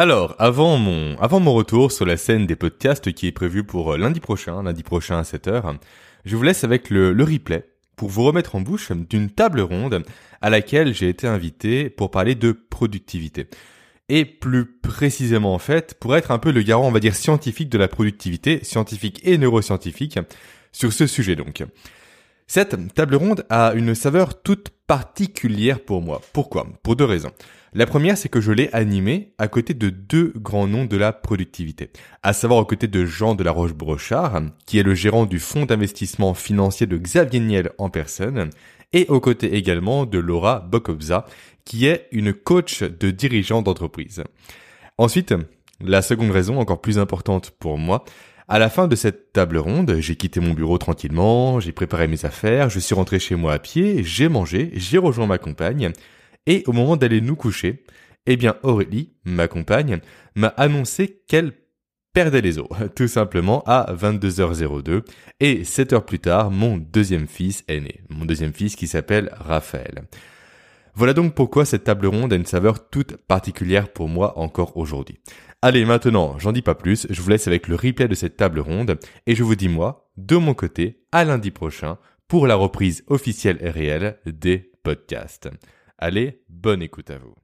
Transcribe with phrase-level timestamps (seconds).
[0.00, 1.16] Alors, avant mon,
[1.52, 5.18] retour sur la scène des podcasts qui est prévu pour euh, lundi prochain, lundi prochain
[5.18, 5.76] à 7h,
[6.24, 10.04] je vous laisse avec le, le replay pour vous remettre en bouche d'une table ronde
[10.40, 13.48] à laquelle j'ai été invité pour parler de productivité.
[14.08, 17.68] Et plus précisément en fait, pour être un peu le garant, on va dire, scientifique
[17.68, 20.20] de la productivité, scientifique et neuroscientifique,
[20.70, 21.64] sur ce sujet donc.
[22.46, 26.22] Cette table ronde a une saveur toute particulière pour moi.
[26.32, 26.68] Pourquoi?
[26.84, 27.32] Pour deux raisons.
[27.74, 31.12] La première, c'est que je l'ai animée à côté de deux grands noms de la
[31.12, 31.90] productivité,
[32.22, 35.66] à savoir aux côtés de Jean de la Roche-Brochard, qui est le gérant du fonds
[35.66, 38.48] d'investissement financier de Xavier Niel en personne,
[38.94, 41.26] et aux côtés également de Laura Bokobza,
[41.66, 44.24] qui est une coach de dirigeants d'entreprise.
[44.96, 45.34] Ensuite,
[45.82, 48.04] la seconde raison, encore plus importante pour moi,
[48.48, 52.24] à la fin de cette table ronde, j'ai quitté mon bureau tranquillement, j'ai préparé mes
[52.24, 55.92] affaires, je suis rentré chez moi à pied, j'ai mangé, j'ai rejoint ma compagne,
[56.46, 57.84] et au moment d'aller nous coucher,
[58.26, 60.00] eh bien Aurélie, ma compagne,
[60.34, 61.52] m'a annoncé qu'elle
[62.12, 65.02] perdait les os, tout simplement à 22h02,
[65.40, 69.30] et 7 heures plus tard, mon deuxième fils est né, mon deuxième fils qui s'appelle
[69.36, 70.02] Raphaël.
[70.94, 75.20] Voilà donc pourquoi cette table ronde a une saveur toute particulière pour moi encore aujourd'hui.
[75.62, 78.60] Allez, maintenant, j'en dis pas plus, je vous laisse avec le replay de cette table
[78.60, 83.04] ronde, et je vous dis moi, de mon côté, à lundi prochain, pour la reprise
[83.06, 85.48] officielle et réelle des podcasts.
[86.00, 87.34] Allez, bonne écoute à vous.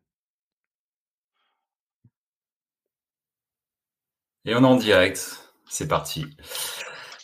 [4.44, 5.40] Et on est en direct.
[5.68, 6.26] C'est parti.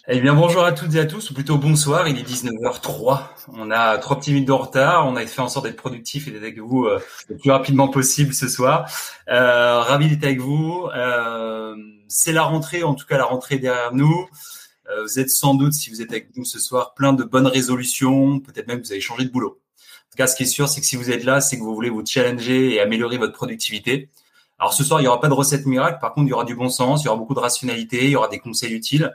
[0.08, 2.08] Eh bien, bonjour à toutes et à tous, ou plutôt bonsoir.
[2.08, 3.20] Il est 19h03.
[3.52, 5.06] On a trois petits minutes de retard.
[5.06, 7.86] On a fait en sorte d'être productif et d'être avec vous euh, le plus rapidement
[7.86, 8.90] possible ce soir.
[9.28, 10.88] Euh, ravi d'être avec vous.
[10.96, 11.76] Euh,
[12.08, 14.28] c'est la rentrée, en tout cas la rentrée derrière nous.
[15.04, 18.40] Vous êtes sans doute, si vous êtes avec nous ce soir, plein de bonnes résolutions.
[18.40, 19.60] Peut-être même que vous avez changé de boulot
[20.10, 21.74] tout cas, ce qui est sûr, c'est que si vous êtes là, c'est que vous
[21.74, 24.08] voulez vous challenger et améliorer votre productivité.
[24.58, 25.98] Alors ce soir, il n'y aura pas de recette miracle.
[26.00, 28.10] Par contre, il y aura du bon sens, il y aura beaucoup de rationalité, il
[28.10, 29.14] y aura des conseils utiles.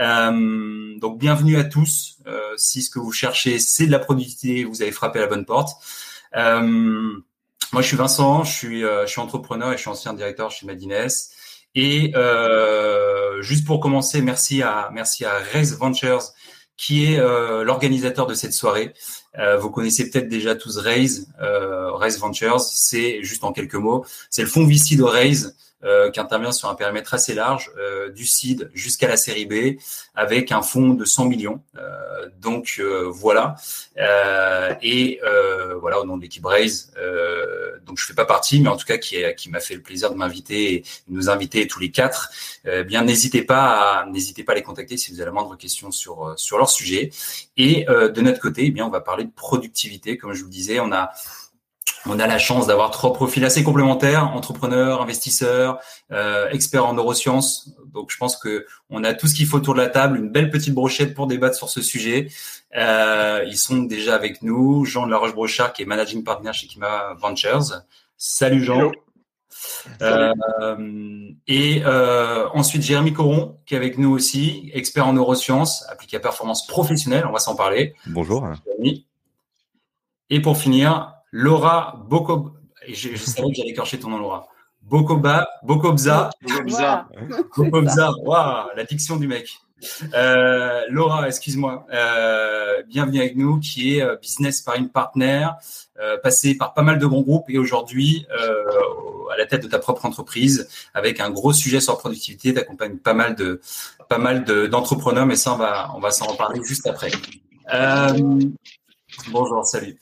[0.00, 2.18] Euh, donc bienvenue à tous.
[2.26, 5.28] Euh, si ce que vous cherchez, c'est de la productivité, vous avez frappé à la
[5.28, 5.82] bonne porte.
[6.36, 6.62] Euh,
[7.72, 10.50] moi, je suis Vincent, je suis, euh, je suis entrepreneur et je suis ancien directeur
[10.50, 11.08] chez Madines.
[11.74, 16.22] Et euh, juste pour commencer, merci à merci à Race Ventures
[16.76, 18.94] qui est euh, l'organisateur de cette soirée.
[19.38, 22.60] Euh, vous connaissez peut-être déjà tous Raise, euh, Raise Ventures.
[22.60, 26.70] C'est juste en quelques mots, c'est le fonds VC de Raise euh, qui intervient sur
[26.70, 29.78] un périmètre assez large, euh, du seed jusqu'à la série B,
[30.14, 31.62] avec un fonds de 100 millions.
[31.76, 33.56] Euh, donc voilà.
[34.82, 35.20] et
[35.80, 36.92] voilà au nom de l'équipe Raise.
[37.84, 40.10] donc je fais pas partie, mais en tout cas qui, qui m'a fait le plaisir
[40.10, 42.30] de m'inviter et de nous inviter tous les quatre.
[42.86, 45.90] bien n'hésitez pas à n'hésitez pas à les contacter si vous avez la moindre question
[45.90, 47.10] sur sur leur sujet.
[47.56, 50.52] Et de notre côté, eh bien on va parler de productivité, comme je vous le
[50.52, 51.10] disais, on a
[52.06, 55.78] on a la chance d'avoir trois profils assez complémentaires entrepreneurs, investisseurs,
[56.12, 57.70] euh, experts en neurosciences.
[57.92, 60.30] Donc, je pense que on a tout ce qu'il faut autour de la table, une
[60.30, 62.28] belle petite brochette pour débattre sur ce sujet.
[62.76, 64.84] Euh, ils sont déjà avec nous.
[64.84, 67.82] Jean de la Roche-Brochard, qui est managing partner chez Kima Ventures.
[68.16, 68.92] Salut Jean.
[70.02, 70.34] Euh,
[71.46, 76.20] et euh, ensuite Jérémy Coron qui est avec nous aussi, expert en neurosciences, appliqué à
[76.20, 77.24] performance professionnelle.
[77.26, 77.94] On va s'en parler.
[78.06, 78.46] Bonjour.
[80.28, 82.52] Et pour finir, Laura Bokob.
[82.88, 84.46] Je, je savais que j'allais écorcher ton nom, Laura.
[84.80, 86.30] Bokoba, Bokobza.
[86.40, 87.08] Bokobza.
[87.54, 88.10] Bokobza.
[88.22, 89.58] Waouh, la diction du mec.
[90.14, 95.48] Euh, Laura, excuse-moi, euh, bienvenue avec nous, qui est euh, business sparring partner,
[96.00, 98.64] euh, passé par pas mal de grands groupes et aujourd'hui euh,
[99.34, 102.54] à la tête de ta propre entreprise avec un gros sujet sur la productivité.
[102.54, 103.60] Tu accompagnes pas mal de
[104.08, 107.10] pas mal d'entrepreneurs, mais ça on va on va s'en reparler juste après.
[107.74, 108.40] Euh,
[109.30, 109.98] Bonjour, salut.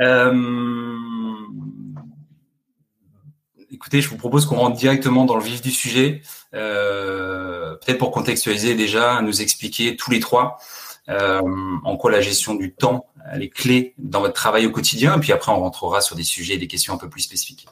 [0.00, 1.34] Euh,
[3.70, 6.22] écoutez, je vous propose qu'on rentre directement dans le vif du sujet.
[6.54, 10.58] Euh, Peut-être pour contextualiser déjà, nous expliquer tous les trois
[11.08, 11.40] euh,
[11.84, 15.16] en quoi la gestion du temps elle est clé dans votre travail au quotidien.
[15.16, 17.68] Et puis après, on rentrera sur des sujets et des questions un peu plus spécifiques.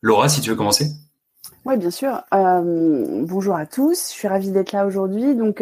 [0.00, 0.92] Laura, si tu veux commencer.
[1.66, 2.22] Oui, bien sûr.
[2.32, 4.10] Bonjour à tous.
[4.10, 5.34] Je suis ravie d'être là aujourd'hui.
[5.34, 5.60] Donc,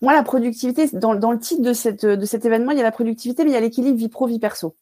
[0.00, 3.44] moi, la productivité, dans, le titre de, de cet événement, il y a la productivité,
[3.44, 4.74] mais il y a l'équilibre vie pro, vie perso.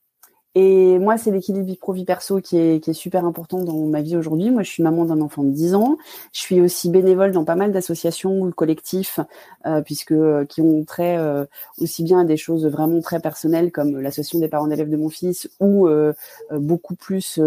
[0.56, 3.87] Et moi, c'est l'équilibre vie pro vie perso qui est, qui est super important dans
[3.87, 4.50] ma vie aujourd'hui.
[4.50, 5.97] Moi, je suis maman d'un enfant de 10 ans.
[6.32, 9.20] Je suis aussi bénévole dans pas mal d'associations ou collectifs,
[9.67, 11.44] euh, puisque euh, qui ont trait euh,
[11.79, 15.08] aussi bien à des choses vraiment très personnelles comme l'association des parents d'élèves de mon
[15.08, 16.12] fils, ou euh,
[16.50, 17.38] beaucoup plus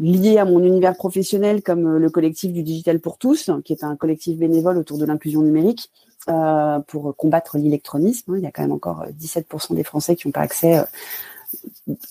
[0.00, 3.96] liées à mon univers professionnel comme le collectif du digital pour tous, qui est un
[3.96, 5.90] collectif bénévole autour de l'inclusion numérique.
[6.30, 8.36] Euh, pour combattre l'électronisme.
[8.38, 10.82] Il y a quand même encore 17% des Français qui n'ont pas accès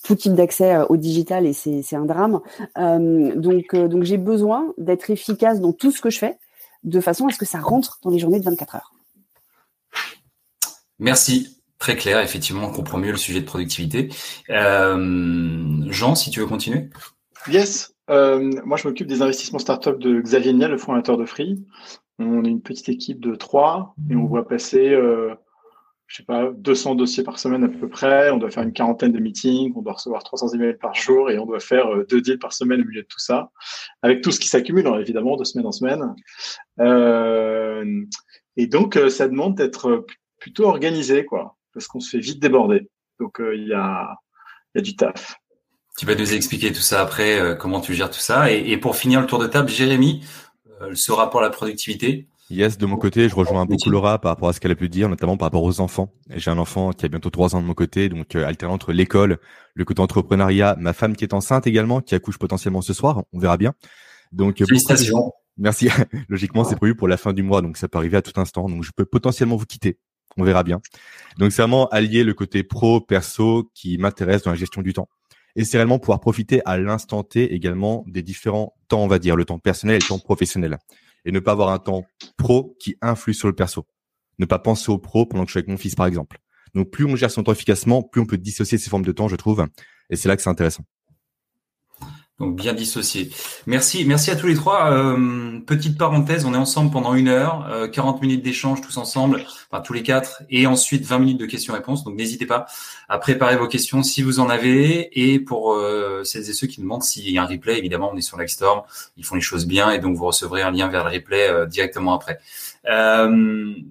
[0.03, 2.39] tout type d'accès au digital et c'est un drame.
[2.75, 6.37] donc donc j'ai besoin d'être efficace dans tout ce que je fais
[6.83, 8.93] de façon à ce que ça rentre dans les journées de 24 heures.
[10.99, 11.59] Merci.
[11.79, 14.07] Très clair, effectivement, on comprend mieux le sujet de productivité.
[14.49, 16.89] Euh, Jean, si tu veux continuer.
[17.49, 17.93] Yes.
[18.09, 21.61] Euh, moi, je m'occupe des investissements startup de Xavier Niel, le fondateur de Free.
[22.19, 25.35] On est une petite équipe de trois et on voit passer, euh,
[26.07, 28.29] je sais pas, 200 dossiers par semaine à peu près.
[28.31, 31.39] On doit faire une quarantaine de meetings, on doit recevoir 300 emails par jour et
[31.39, 33.51] on doit faire deux deals par semaine au milieu de tout ça,
[34.01, 36.13] avec tout ce qui s'accumule, hein, évidemment, de semaine en semaine.
[38.57, 40.05] et donc, ça demande d'être
[40.39, 42.87] plutôt organisé, quoi parce qu'on se fait vite déborder.
[43.19, 44.15] Donc euh, il y, a,
[44.75, 45.35] du taf.
[45.97, 48.51] Tu vas nous expliquer tout ça après, euh, comment tu gères tout ça.
[48.51, 50.25] Et, pour finir le tour de table, Jérémy,
[50.81, 52.27] euh, ce rapport à la productivité.
[52.49, 54.89] Yes, de mon côté, je rejoins beaucoup Laura par rapport à ce qu'elle a pu
[54.89, 56.13] dire, notamment par rapport aux enfants.
[56.29, 59.39] J'ai un enfant qui a bientôt trois ans de mon côté, donc alternant entre l'école,
[59.73, 63.39] le côté entrepreneuriat, ma femme qui est enceinte également, qui accouche potentiellement ce soir, on
[63.39, 63.73] verra bien.
[64.31, 65.31] Donc félicitations.
[65.57, 65.89] Merci.
[66.29, 68.67] Logiquement, c'est prévu pour la fin du mois, donc ça peut arriver à tout instant.
[68.67, 69.97] Donc je peux potentiellement vous quitter
[70.37, 70.81] on verra bien.
[71.37, 75.09] Donc c'est vraiment allier le côté pro, perso qui m'intéresse dans la gestion du temps.
[75.55, 79.35] Et c'est réellement pouvoir profiter à l'instant T également des différents temps, on va dire,
[79.35, 80.77] le temps personnel et le temps professionnel.
[81.25, 82.03] Et ne pas avoir un temps
[82.37, 83.87] pro qui influe sur le perso.
[84.39, 86.39] Ne pas penser au pro pendant que je suis avec mon fils, par exemple.
[86.73, 89.27] Donc plus on gère son temps efficacement, plus on peut dissocier ces formes de temps,
[89.27, 89.65] je trouve.
[90.09, 90.83] Et c'est là que c'est intéressant.
[92.39, 93.29] Donc bien dissocié.
[93.67, 94.91] Merci, merci à tous les trois.
[94.91, 99.45] Euh, petite parenthèse, on est ensemble pendant une heure, 40 euh, minutes d'échange tous ensemble,
[99.69, 102.03] enfin tous les quatre, et ensuite 20 minutes de questions-réponses.
[102.03, 102.65] Donc n'hésitez pas
[103.07, 105.31] à préparer vos questions si vous en avez.
[105.31, 108.17] Et pour euh, celles et ceux qui demandent s'il y a un replay, évidemment, on
[108.17, 108.81] est sur Lightstorm,
[109.15, 112.15] ils font les choses bien, et donc vous recevrez un lien vers le replay directement
[112.15, 112.39] après.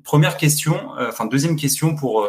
[0.02, 2.28] première question, enfin deuxième question pour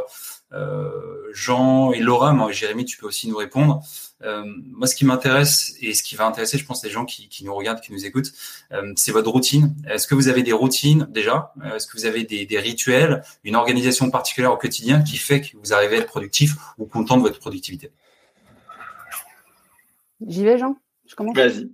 [1.33, 3.81] Jean et Laura, moi Jérémy, tu peux aussi nous répondre.
[4.21, 7.43] Euh, moi, ce qui m'intéresse et ce qui va intéresser, je pense, les gens qui,
[7.43, 8.31] nous regardent, qui nous écoutent,
[8.71, 9.75] euh, c'est votre routine.
[9.89, 11.53] Est-ce que vous avez des routines déjà?
[11.75, 15.73] Est-ce que vous avez des, rituels, une organisation particulière au quotidien qui fait que vous
[15.73, 17.91] arrivez à être productif ou content de votre productivité?
[20.25, 21.69] J'y vais, Jean Je commence Vas-y.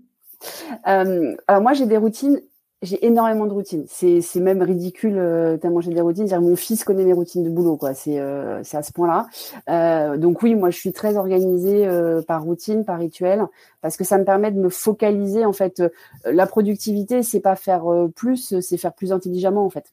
[0.88, 2.42] Euh, alors moi, j'ai des routines
[2.82, 3.86] j'ai énormément de routines.
[3.88, 6.28] C'est, même ridicule euh, tellement j'ai des routines.
[6.40, 7.94] mon fils connaît mes routines de boulot, quoi.
[7.94, 9.28] C'est, euh, à ce point-là.
[9.70, 13.46] Euh, donc oui, moi je suis très organisée euh, par routine, par rituel,
[13.82, 15.46] parce que ça me permet de me focaliser.
[15.46, 15.84] En fait,
[16.26, 17.84] la productivité, c'est pas faire
[18.16, 19.92] plus, c'est faire plus intelligemment, en fait.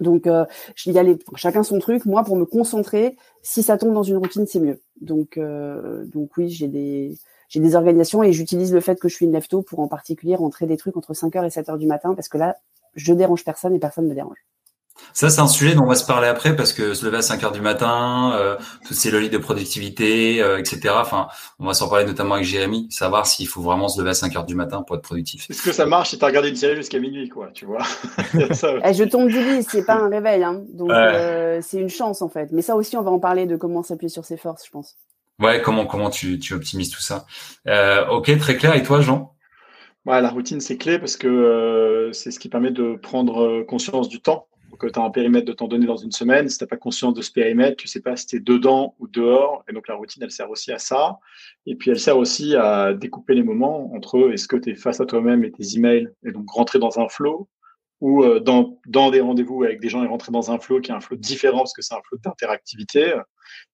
[0.00, 2.06] Donc y a les, chacun son truc.
[2.06, 4.80] Moi, pour me concentrer, si ça tombe dans une routine, c'est mieux.
[5.00, 5.38] Donc
[6.36, 7.16] oui, j'ai des
[7.52, 10.36] j'ai des organisations et j'utilise le fait que je suis une lefto pour en particulier
[10.36, 12.56] rentrer des trucs entre 5h et 7h du matin parce que là,
[12.94, 14.38] je dérange personne et personne ne me dérange.
[15.12, 17.22] Ça, c'est un sujet dont on va se parler après parce que se lever à
[17.22, 18.56] 5 heures du matin, euh,
[18.86, 20.94] toutes ces logiques de productivité, euh, etc.
[20.96, 21.28] Enfin,
[21.58, 24.34] on va s'en parler notamment avec Jérémy, savoir s'il faut vraiment se lever à 5
[24.34, 25.50] heures du matin pour être productif.
[25.50, 27.82] Est-ce que ça marche si tu as regardé une série jusqu'à minuit, quoi, tu vois?
[28.34, 30.62] Eh, Je tombe du lit, c'est pas un réveil, hein.
[30.72, 32.50] donc euh, c'est une chance en fait.
[32.50, 34.96] Mais ça aussi, on va en parler de comment s'appuyer sur ses forces, je pense.
[35.42, 37.26] Ouais, comment comment tu, tu optimises tout ça?
[37.66, 38.76] Euh, Ok, très clair.
[38.76, 39.34] Et toi, Jean?
[40.06, 43.64] Ouais, La routine, c'est clé parce que euh, c'est ce qui permet de prendre euh,
[43.64, 44.46] conscience du temps.
[44.70, 46.48] Donc, tu as un périmètre de temps donné dans une semaine.
[46.48, 48.94] Si tu n'as pas conscience de ce périmètre, tu sais pas si tu es dedans
[49.00, 49.64] ou dehors.
[49.68, 51.18] Et donc, la routine, elle sert aussi à ça.
[51.66, 55.00] Et puis, elle sert aussi à découper les moments entre est-ce que tu es face
[55.00, 57.48] à toi-même et tes emails et donc rentrer dans un flow
[58.00, 60.94] ou dans, dans des rendez-vous avec des gens et rentrer dans un flow qui est
[60.94, 63.14] un flow différent parce que c'est un flow d'interactivité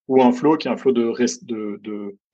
[0.08, 1.06] ou un flow qui est un flow de,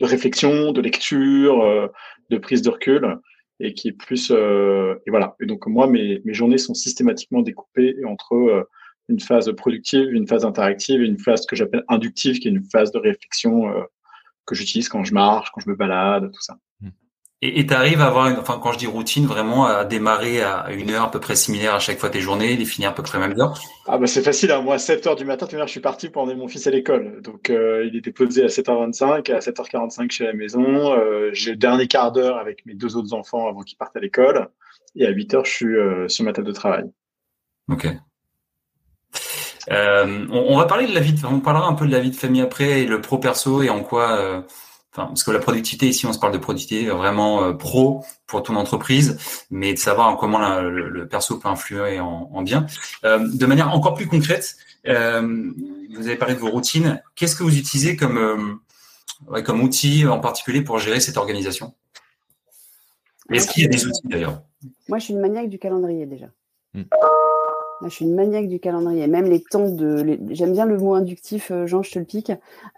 [0.00, 1.88] réflexion, de lecture, euh,
[2.30, 3.18] de prise de recul,
[3.60, 5.36] et qui est plus euh, et voilà.
[5.40, 8.62] Et donc moi, mes, journées sont systématiquement découpées entre euh,
[9.08, 12.64] une phase productive, une phase interactive et une phase que j'appelle inductive, qui est une
[12.64, 13.70] phase de réflexion
[14.46, 16.56] que j'utilise quand je marche, quand je me balade, tout ça.
[17.42, 20.70] Et tu arrives à avoir, une, enfin quand je dis routine, vraiment à démarrer à
[20.72, 23.02] une heure à peu près similaire à chaque fois tes journées, les finir à peu
[23.02, 24.62] près même heure Ah bah c'est facile, hein.
[24.62, 27.20] moi à 7h du matin, je suis parti pour emmener mon fils à l'école.
[27.20, 30.94] Donc euh, il était posé à 7h25, à 7h45 chez la maison.
[30.94, 34.00] Euh, j'ai le dernier quart d'heure avec mes deux autres enfants avant qu'ils partent à
[34.00, 34.48] l'école.
[34.96, 36.84] Et à 8h, je suis euh, sur ma table de travail.
[37.70, 37.88] Ok.
[39.68, 42.10] On, on, va parler de la vie, de, on parlera un peu de la vie
[42.10, 44.44] de famille après et le pro perso et en quoi
[44.94, 48.54] parce que la productivité ici, on se parle de productivité vraiment euh, pro pour ton
[48.54, 49.18] entreprise,
[49.50, 52.66] mais de savoir comment le, perso peut influer en, bien.
[53.04, 55.50] Euh, de manière encore plus concrète, euh,
[55.96, 57.02] vous avez parlé de vos routines.
[57.16, 58.60] Qu'est-ce que vous utilisez comme
[59.44, 61.74] comme outil en particulier pour gérer cette organisation?
[63.32, 64.42] Est-ce qu'il y a des outils d'ailleurs?
[64.88, 66.26] Moi, je suis une maniaque du calendrier déjà.
[67.82, 69.06] Je suis une maniaque du calendrier.
[69.06, 70.18] Même les temps de.
[70.30, 72.30] J'aime bien le mot inductif, euh, Jean, je te le pique.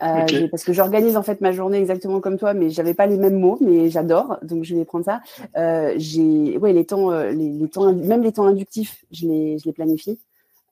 [0.03, 3.17] Euh, parce que j'organise en fait ma journée exactement comme toi, mais j'avais pas les
[3.17, 5.21] mêmes mots, mais j'adore, donc je vais prendre ça.
[5.57, 9.65] Euh, j'ai, ouais, les temps, les, les, temps, même les temps inductifs, je les, je
[9.67, 10.19] les planifie.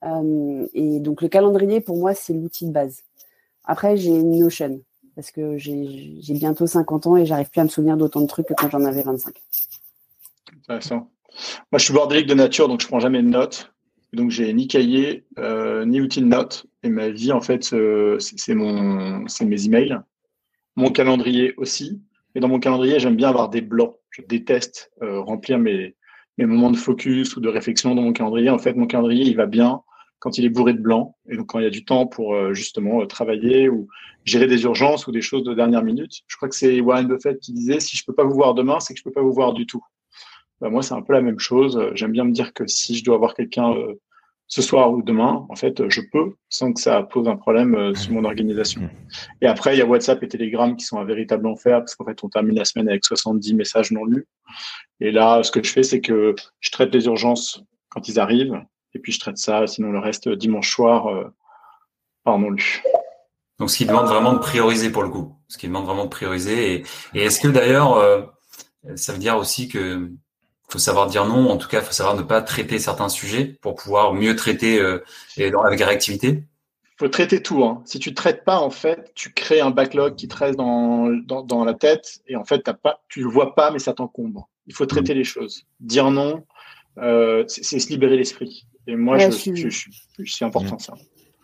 [0.04, 3.02] Euh, et donc le calendrier, pour moi, c'est l'outil de base.
[3.64, 4.81] Après, j'ai une Notion
[5.14, 8.47] parce que j'ai bientôt 50 ans et j'arrive plus à me souvenir d'autant de trucs
[8.47, 9.35] que quand j'en avais 25.
[10.57, 11.09] Intéressant.
[11.71, 13.74] Moi, je suis bordélique de nature, donc je prends jamais de notes.
[14.14, 16.66] Donc, j'ai ni cahier, euh, ni outil de notes.
[16.83, 19.99] Et ma vie, en fait, euh, c'est mes emails.
[20.76, 22.00] Mon calendrier aussi.
[22.35, 23.94] Et dans mon calendrier, j'aime bien avoir des blancs.
[24.11, 25.94] Je déteste euh, remplir mes,
[26.38, 28.50] moments de focus ou de réflexion dans mon calendrier.
[28.50, 29.83] En fait, mon calendrier, il va bien
[30.18, 31.16] quand il est bourré de blanc.
[31.28, 33.88] Et donc, quand il y a du temps pour justement travailler ou
[34.25, 36.23] gérer des urgences ou des choses de dernière minute.
[36.26, 38.80] Je crois que c'est Warren Buffett qui disait, si je peux pas vous voir demain,
[38.80, 39.85] c'est que je peux pas vous voir du tout.
[40.61, 41.90] Bah, moi, c'est un peu la même chose.
[41.94, 43.94] J'aime bien me dire que si je dois voir quelqu'un euh,
[44.46, 47.94] ce soir ou demain, en fait, je peux sans que ça pose un problème euh,
[47.94, 48.88] sur mon organisation.
[49.40, 52.04] Et après, il y a WhatsApp et Telegram qui sont un véritable enfer parce qu'en
[52.04, 54.26] fait, on termine la semaine avec 70 messages non lus.
[55.00, 58.61] Et là, ce que je fais, c'est que je traite les urgences quand ils arrivent
[58.94, 61.25] et puis je traite ça, sinon le reste dimanche soir euh,
[62.23, 62.82] par non lu.
[63.58, 65.37] Donc, ce qui demande vraiment de prioriser pour le coup.
[65.49, 66.75] Ce qui demande vraiment de prioriser.
[66.75, 66.84] Et,
[67.14, 68.23] et est-ce que d'ailleurs, euh,
[68.96, 70.11] ça veut dire aussi que
[70.68, 71.50] faut savoir dire non.
[71.50, 74.80] En tout cas, il faut savoir ne pas traiter certains sujets pour pouvoir mieux traiter
[74.80, 75.04] euh,
[75.37, 76.42] et avec réactivité.
[76.97, 77.64] faut traiter tout.
[77.64, 77.83] Hein.
[77.85, 81.42] Si tu traites pas, en fait, tu crées un backlog qui te reste dans, dans,
[81.42, 84.49] dans la tête et en fait, t'as pas, tu le vois pas, mais ça t'encombre.
[84.66, 85.18] Il faut traiter mmh.
[85.18, 85.66] les choses.
[85.80, 86.44] Dire non,
[86.99, 88.66] euh, c'est se libérer l'esprit.
[88.87, 90.80] Et moi, ouais, je, je, je, je, je suis important mmh.
[90.80, 90.94] ça.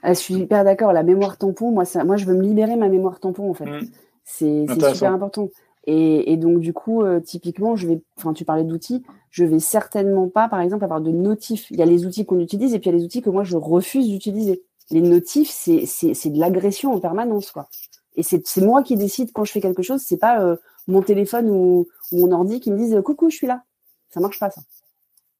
[0.03, 0.93] Ah, je suis hyper d'accord.
[0.93, 3.67] La mémoire tampon, moi, ça, moi, je veux me libérer ma mémoire tampon, en fait.
[3.67, 3.91] Mmh.
[4.25, 5.49] C'est super important.
[5.87, 10.29] Et, donc, du coup, euh, typiquement, je vais, enfin, tu parlais d'outils, je vais certainement
[10.29, 11.71] pas, par exemple, avoir de notifs.
[11.71, 13.31] Il y a les outils qu'on utilise et puis il y a les outils que
[13.31, 14.63] moi, je refuse d'utiliser.
[14.91, 17.69] Les notifs, c'est, de l'agression en permanence, quoi.
[18.17, 20.57] Et c'est, moi qui décide quand je fais quelque chose, c'est pas euh,
[20.89, 23.63] mon téléphone ou, mon ordi qui me disent coucou, je suis là.
[24.11, 24.61] Ça marche pas, ça.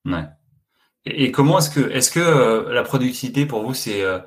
[0.05, 0.25] Ouais.
[1.05, 4.21] Et, comment est-ce que, est-ce que euh, la productivité pour vous, c'est, euh,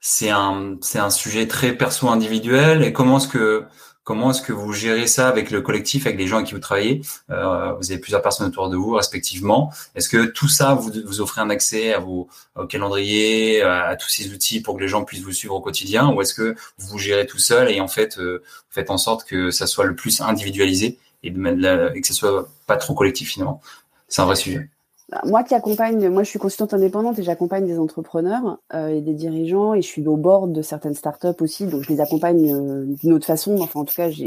[0.00, 2.82] c'est un, c'est un sujet très perso individuel?
[2.82, 3.66] Et comment est-ce que,
[4.08, 6.60] Comment est-ce que vous gérez ça avec le collectif, avec les gens avec qui vous
[6.60, 7.02] travaillez?
[7.28, 9.70] Euh, Vous avez plusieurs personnes autour de vous, respectivement.
[9.94, 14.08] Est-ce que tout ça, vous, vous offrez un accès à vos au calendrier, à, tous
[14.08, 16.08] ces outils pour que les gens puissent vous suivre au quotidien?
[16.08, 19.50] Ou est-ce que vous gérez tout seul et en fait, euh, faites en sorte que
[19.50, 23.60] ça soit le plus individualisé et, et que ça soit pas trop collectif finalement?
[24.08, 24.70] C'est un vrai sujet.
[25.10, 29.00] Bah, moi qui accompagne, moi je suis consultante indépendante et j'accompagne des entrepreneurs euh, et
[29.00, 32.54] des dirigeants et je suis au bord de certaines startups aussi, donc je les accompagne
[32.54, 33.58] euh, d'une autre façon.
[33.58, 34.26] Enfin, en tout cas, je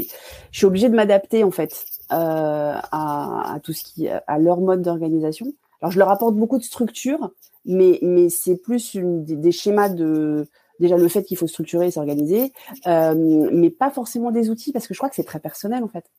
[0.50, 4.82] suis obligée de m'adapter en fait euh, à, à, tout ce qui, à leur mode
[4.82, 5.52] d'organisation.
[5.80, 7.30] Alors je leur apporte beaucoup de structure,
[7.64, 10.48] mais mais c'est plus une, des, des, schémas de
[10.80, 12.52] déjà le fait qu'il faut structurer et s'organiser,
[12.88, 13.14] euh,
[13.52, 16.10] mais pas forcément des outils parce que je crois que c'est très personnel en fait.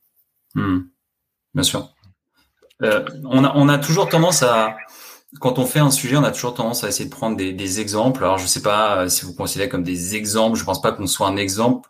[0.56, 0.80] Mmh.
[1.54, 1.94] Bien sûr.
[2.82, 4.76] Euh, on, a, on a toujours tendance à,
[5.40, 8.24] quand on fait un sujet, on a toujours tendance à essayer de prendre des, exemples.
[8.24, 10.58] Alors, je sais pas euh, si vous considérez comme des exemples.
[10.58, 11.90] Je pense pas qu'on soit un exemple,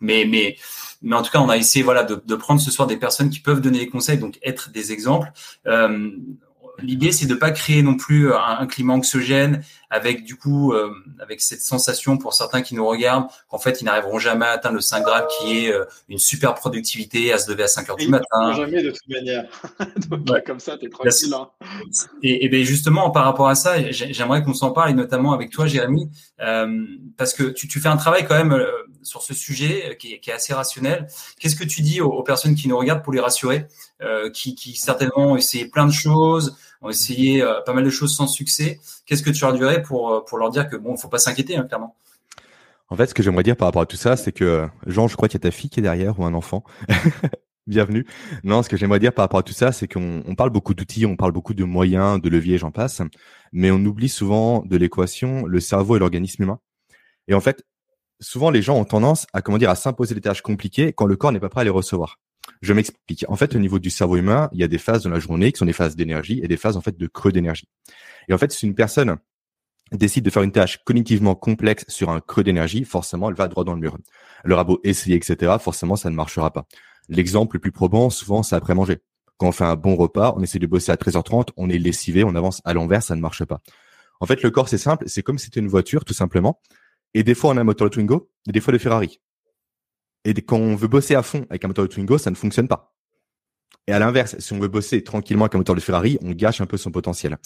[0.00, 0.56] mais mais
[1.02, 3.30] mais en tout cas, on a essayé voilà de, de, prendre ce soir des personnes
[3.30, 5.30] qui peuvent donner des conseils, donc être des exemples.
[5.66, 6.10] Euh,
[6.80, 10.90] L'idée, c'est de pas créer non plus un, un climat anxiogène avec du coup, euh,
[11.20, 14.74] avec cette sensation pour certains qui nous regardent qu'en fait, ils n'arriveront jamais à atteindre
[14.74, 17.96] le 5 Graal qui est euh, une super productivité, à se lever à 5 heures
[17.96, 18.52] du matin.
[18.54, 19.44] Jamais de toute manière.
[20.08, 20.42] Donc, ouais.
[20.42, 21.32] comme ça, t'es tranquille.
[21.34, 21.48] Hein.
[22.22, 25.50] Et, et bien justement, par rapport à ça, j'aimerais qu'on s'en parle, et notamment avec
[25.50, 26.84] toi, Jérémy, euh,
[27.16, 28.66] parce que tu, tu, fais un travail quand même euh,
[29.06, 31.06] sur ce sujet qui est, qui est assez rationnel.
[31.38, 33.66] Qu'est-ce que tu dis aux, personnes qui nous regardent pour les rassurer,
[34.02, 38.14] euh, qui, certainement ont essayé plein de choses, ont essayé euh, pas mal de choses
[38.14, 38.80] sans succès?
[39.06, 41.56] Qu'est-ce que tu leur dirais pour, euh, pour leur dire que bon, faut pas s'inquiéter,
[41.56, 41.96] hein, clairement?
[42.88, 45.16] En fait, ce que j'aimerais dire par rapport à tout ça, c'est que Jean, je
[45.16, 46.64] crois qu'il y a ta fille qui est derrière ou un enfant.
[47.66, 48.06] Bienvenue.
[48.44, 50.72] Non, ce que j'aimerais dire par rapport à tout ça, c'est qu'on on parle beaucoup
[50.72, 53.02] d'outils, on parle beaucoup de moyens, de leviers, j'en passe,
[53.52, 56.60] mais on oublie souvent de l'équation le cerveau et l'organisme humain.
[57.26, 57.64] Et en fait,
[58.20, 61.16] souvent les gens ont tendance à comment dire à s'imposer des tâches compliquées quand le
[61.16, 62.18] corps n'est pas prêt à les recevoir.
[62.62, 63.24] Je m'explique.
[63.28, 65.52] En fait, au niveau du cerveau humain, il y a des phases dans la journée
[65.52, 67.68] qui sont des phases d'énergie et des phases en fait de creux d'énergie.
[68.28, 69.16] Et en fait, si une personne
[69.92, 73.64] décide de faire une tâche cognitivement complexe sur un creux d'énergie, forcément, elle va droit
[73.64, 73.96] dans le mur.
[74.48, 76.66] Aura beau essayer, etc., forcément, ça ne marchera pas.
[77.08, 78.98] L'exemple le plus probant, souvent, c'est après manger.
[79.38, 82.24] Quand on fait un bon repas, on essaie de bosser à 13h30, on est lessivé,
[82.24, 83.60] on avance à l'envers, ça ne marche pas.
[84.20, 86.60] En fait, le corps, c'est simple, c'est comme si c'était une voiture, tout simplement.
[87.16, 89.22] Et des fois, on a un moteur de Twingo, et des fois de Ferrari.
[90.26, 92.68] Et quand on veut bosser à fond avec un moteur de Twingo, ça ne fonctionne
[92.68, 92.94] pas.
[93.86, 96.60] Et à l'inverse, si on veut bosser tranquillement avec un moteur de Ferrari, on gâche
[96.60, 97.38] un peu son potentiel.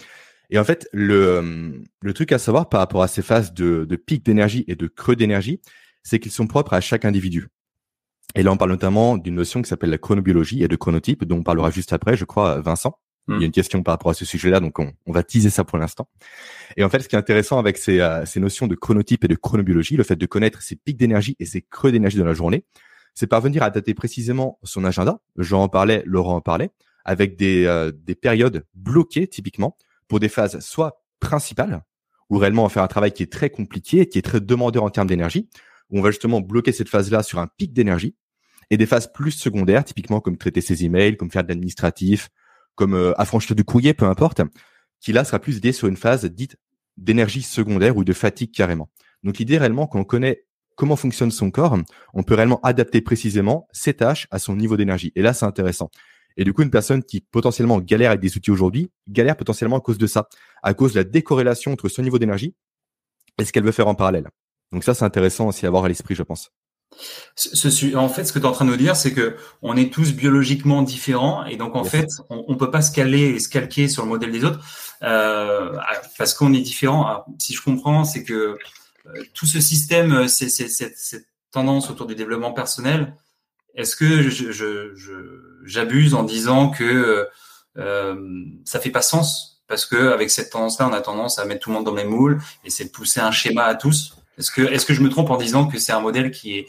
[0.51, 3.97] Et en fait, le, le truc à savoir par rapport à ces phases de, de
[3.97, 5.61] pic d'énergie et de creux d'énergie,
[6.03, 7.47] c'est qu'ils sont propres à chaque individu.
[8.35, 11.39] Et là, on parle notamment d'une notion qui s'appelle la chronobiologie et de chronotype, dont
[11.39, 12.99] on parlera juste après, je crois, Vincent.
[13.31, 13.43] Il y a hmm.
[13.45, 16.09] une question par rapport à ce sujet-là, donc on, on, va teaser ça pour l'instant.
[16.77, 19.29] Et en fait, ce qui est intéressant avec ces, euh, ces notions de chronotype et
[19.29, 22.35] de chronobiologie, le fait de connaître ces pics d'énergie et ces creux d'énergie dans la
[22.35, 22.65] journée,
[23.15, 25.21] c'est parvenir à dater précisément son agenda.
[25.37, 26.71] Jean en parlait, Laurent en parlait,
[27.05, 29.77] avec des, euh, des périodes bloquées typiquement
[30.09, 31.85] pour des phases soit principales,
[32.31, 34.83] où réellement on va faire un travail qui est très compliqué, qui est très demandeur
[34.83, 35.49] en termes d'énergie,
[35.91, 38.17] où on va justement bloquer cette phase-là sur un pic d'énergie,
[38.71, 42.31] et des phases plus secondaires, typiquement comme traiter ses emails, comme faire de l'administratif,
[42.81, 44.41] comme euh, affranchir du courrier, peu importe,
[45.01, 46.57] qui là sera plus lié sur une phase dite
[46.97, 48.89] d'énergie secondaire ou de fatigue carrément.
[49.23, 50.47] Donc l'idée réellement, quand on connaît
[50.77, 51.77] comment fonctionne son corps,
[52.15, 55.13] on peut réellement adapter précisément ses tâches à son niveau d'énergie.
[55.15, 55.91] Et là, c'est intéressant.
[56.39, 59.81] Et du coup, une personne qui potentiellement galère avec des outils aujourd'hui, galère potentiellement à
[59.83, 60.31] cause de ça,
[60.63, 62.55] à cause de la décorrélation entre son niveau d'énergie
[63.39, 64.31] et ce qu'elle veut faire en parallèle.
[64.73, 66.51] Donc ça, c'est intéressant aussi à avoir à l'esprit, je pense.
[67.35, 69.77] Ce, en fait, ce que tu es en train de nous dire, c'est que on
[69.77, 73.39] est tous biologiquement différents et donc en fait, on, on peut pas se caler et
[73.41, 74.61] se calquer sur le modèle des autres
[75.03, 75.77] euh,
[76.19, 77.25] parce qu'on est différents.
[77.39, 78.59] si je comprends, c'est que
[79.07, 83.15] euh, tout ce système, euh, c'est cette tendance autour du développement personnel.
[83.75, 84.29] Est-ce que
[85.65, 87.29] j'abuse je, je, en disant que
[87.79, 89.63] euh, ça fait pas sens?
[89.69, 92.05] Parce que avec cette tendance-là, on a tendance à mettre tout le monde dans les
[92.05, 94.17] moules et c'est de pousser un schéma à tous.
[94.41, 96.67] Est-ce que, je me trompe en disant que c'est un modèle qui est,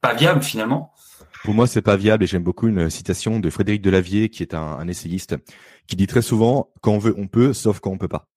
[0.00, 0.92] pas viable finalement?
[1.44, 4.54] Pour moi, c'est pas viable et j'aime beaucoup une citation de Frédéric Delavier, qui est
[4.54, 5.36] un, essayiste,
[5.86, 8.28] qui dit très souvent quand on veut, on peut, sauf quand on peut pas.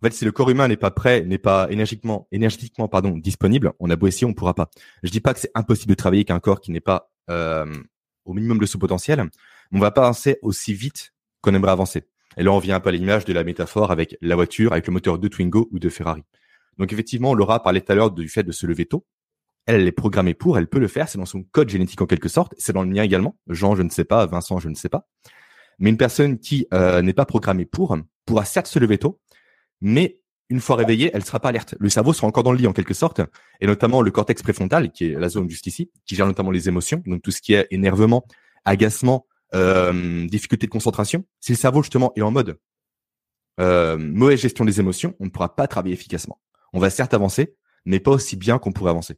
[0.00, 3.72] En fait, si le corps humain n'est pas prêt, n'est pas énergiquement, énergétiquement pardon, disponible,
[3.80, 4.70] on a beau essayer, on pourra pas.
[5.02, 7.66] Je dis pas que c'est impossible de travailler avec un corps qui n'est pas euh,
[8.24, 9.28] au minimum de son potentiel,
[9.72, 12.04] on va pas avancer aussi vite qu'on aimerait avancer.
[12.36, 14.86] Et là, on vient un peu à l'image de la métaphore avec la voiture, avec
[14.86, 16.22] le moteur de Twingo ou de Ferrari.
[16.78, 19.04] Donc effectivement, Laura parlait tout à l'heure du fait de se lever tôt.
[19.66, 22.28] Elle, est programmée pour, elle peut le faire, c'est dans son code génétique en quelque
[22.28, 23.36] sorte, c'est dans le mien également.
[23.48, 25.06] Jean, je ne sais pas, Vincent, je ne sais pas.
[25.78, 29.20] Mais une personne qui euh, n'est pas programmée pour pourra certes se lever tôt,
[29.80, 31.74] mais une fois réveillée, elle sera pas alerte.
[31.78, 33.20] Le cerveau sera encore dans le lit en quelque sorte,
[33.60, 36.68] et notamment le cortex préfrontal, qui est la zone juste ici, qui gère notamment les
[36.68, 38.24] émotions, donc tout ce qui est énervement,
[38.64, 41.24] agacement, euh, difficulté de concentration.
[41.40, 42.58] Si le cerveau justement est en mode
[43.60, 46.38] euh, mauvaise gestion des émotions, on ne pourra pas travailler efficacement
[46.72, 47.54] on va certes avancer,
[47.84, 49.16] mais pas aussi bien qu'on pourrait avancer.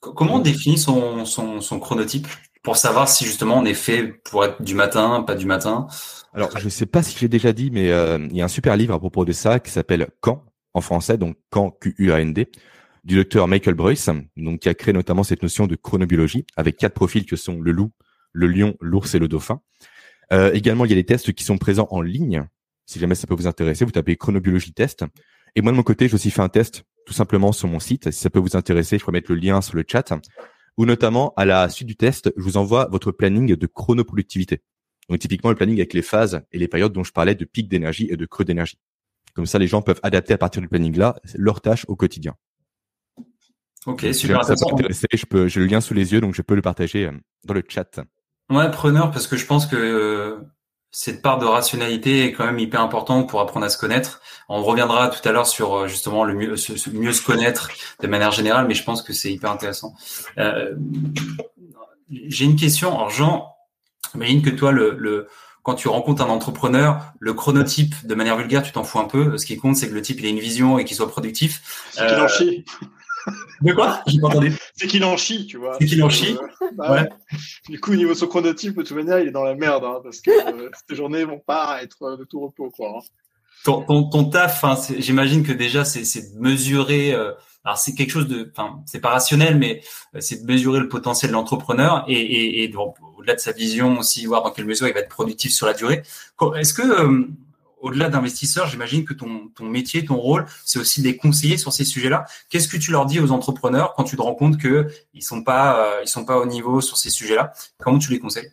[0.00, 2.28] Comment on définit son, son, chronotype
[2.62, 5.86] pour savoir si justement on est fait pour être du matin, pas du matin?
[6.34, 8.44] Alors, je ne sais pas si je l'ai déjà dit, mais euh, il y a
[8.44, 12.50] un super livre à propos de ça qui s'appelle Quand en français, donc Quand Q-U-A-N-D,
[13.04, 16.94] du docteur Michael Bruce, donc qui a créé notamment cette notion de chronobiologie avec quatre
[16.94, 17.92] profils que sont le loup,
[18.32, 19.60] le lion, l'ours et le dauphin.
[20.32, 22.46] Euh, également, il y a des tests qui sont présents en ligne.
[22.86, 25.04] Si jamais ça peut vous intéresser, vous tapez chronobiologie test
[25.56, 28.10] et moi, de mon côté, j'ai aussi fait un test tout simplement sur mon site.
[28.10, 30.12] Si ça peut vous intéresser, je pourrais mettre le lien sur le chat.
[30.76, 34.62] Ou notamment, à la suite du test, je vous envoie votre planning de chronoproductivité.
[35.08, 37.68] Donc, typiquement, le planning avec les phases et les périodes dont je parlais de pic
[37.68, 38.78] d'énergie et de creux d'énergie.
[39.34, 42.34] Comme ça, les gens peuvent adapter à partir du planning-là leurs tâches au quotidien.
[43.86, 44.44] Ok, super.
[44.44, 46.54] Si ça peut intéresser, je peux, j'ai le lien sous les yeux, donc je peux
[46.54, 47.12] le partager euh,
[47.44, 48.00] dans le chat.
[48.50, 50.40] Ouais, preneur, parce que je pense que euh,
[50.96, 54.20] cette part de rationalité est quand même hyper importante pour apprendre à se connaître.
[54.48, 58.06] On reviendra tout à l'heure sur euh, justement le mieux se, mieux se connaître de
[58.06, 59.96] manière générale, mais je pense que c'est hyper intéressant.
[60.38, 60.72] Euh,
[62.10, 62.94] J'ai une question.
[62.94, 63.56] Alors Jean,
[64.14, 65.26] imagine que toi, le, le,
[65.64, 69.36] quand tu rencontres un entrepreneur, le chronotype, de manière vulgaire, tu t'en fous un peu.
[69.36, 71.90] Ce qui compte, c'est que le type il ait une vision et qu'il soit productif.
[73.60, 74.52] De quoi J'ai pas entendu.
[74.74, 75.76] C'est qu'il en chie, tu vois.
[75.78, 76.36] C'est qu'il en chie.
[76.36, 77.08] Euh, bah ouais.
[77.68, 79.84] Du coup, au niveau de son chronotype, de toute manière, il est dans la merde,
[79.84, 82.98] hein, parce que euh, ces journées vont pas être euh, de tout repos, quoi.
[82.98, 83.02] Hein.
[83.64, 87.14] Ton, ton, ton taf, hein, j'imagine que déjà, c'est de mesurer.
[87.14, 87.32] Euh,
[87.64, 89.80] alors, c'est quelque chose de, enfin, c'est pas rationnel, mais
[90.18, 94.26] c'est de mesurer le potentiel de l'entrepreneur et, et, et au-delà de sa vision aussi,
[94.26, 96.02] voir dans quelle mesure il va être productif sur la durée.
[96.56, 97.26] Est-ce que
[97.84, 101.84] au-delà d'investisseurs, j'imagine que ton, métier, ton rôle, c'est aussi de les conseiller sur ces
[101.84, 102.24] sujets-là.
[102.48, 105.44] Qu'est-ce que tu leur dis aux entrepreneurs quand tu te rends compte que ils sont
[105.44, 107.52] pas, euh, sont pas au niveau sur ces sujets-là?
[107.78, 108.48] Comment tu les conseilles?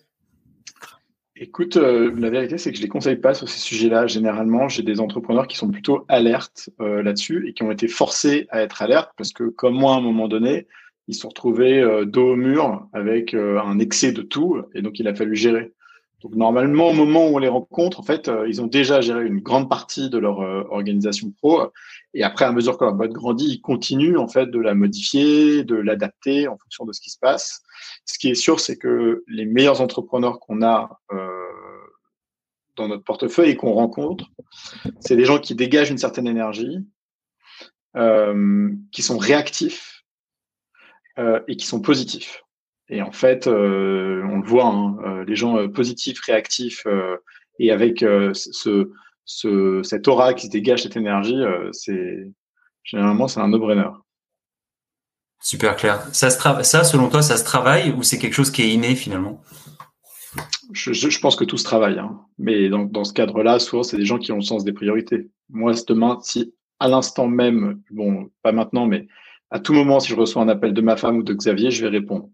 [1.37, 4.05] Écoute, euh, la vérité, c'est que je les conseille pas sur ces sujets-là.
[4.05, 8.47] Généralement, j'ai des entrepreneurs qui sont plutôt alertes euh, là-dessus et qui ont été forcés
[8.49, 10.67] à être alertes parce que, comme moi, à un moment donné,
[11.07, 15.07] ils se sont retrouvés dos au mur avec un excès de tout et donc il
[15.07, 15.73] a fallu gérer.
[16.21, 19.25] Donc normalement, au moment où on les rencontre, en fait, euh, ils ont déjà géré
[19.25, 21.71] une grande partie de leur euh, organisation pro.
[22.13, 25.63] Et après, à mesure que leur boîte grandit, ils continuent en fait de la modifier,
[25.63, 27.61] de l'adapter en fonction de ce qui se passe.
[28.05, 31.27] Ce qui est sûr, c'est que les meilleurs entrepreneurs qu'on a euh,
[32.75, 34.25] dans notre portefeuille et qu'on rencontre,
[34.99, 36.79] c'est des gens qui dégagent une certaine énergie,
[37.97, 40.03] euh, qui sont réactifs
[41.19, 42.43] euh, et qui sont positifs.
[42.91, 46.85] Et en fait, euh, on le voit, hein, les gens positifs, réactifs
[47.57, 48.91] et avec ce,
[49.25, 52.29] ce, cette aura qui se dégage, cette énergie, c'est
[52.83, 53.89] généralement c'est un no-brainer.
[55.41, 56.07] Super clair.
[56.13, 58.95] Ça, se ça, selon toi, ça se travaille ou c'est quelque chose qui est inné
[58.95, 59.41] finalement?
[60.71, 61.97] Je, je, pense que tout se travaille.
[61.97, 62.21] Hein.
[62.37, 65.29] Mais dans, dans ce cadre-là, souvent, c'est des gens qui ont le sens des priorités.
[65.49, 69.07] Moi, demain, si à l'instant même, bon, pas maintenant, mais
[69.49, 71.83] à tout moment, si je reçois un appel de ma femme ou de Xavier, je
[71.83, 72.29] vais répondre.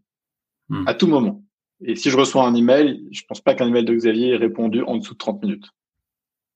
[0.69, 0.87] Hmm.
[0.87, 1.43] À tout moment.
[1.81, 4.81] Et si je reçois un email, je pense pas qu'un email de Xavier ait répondu
[4.83, 5.67] en dessous de 30 minutes.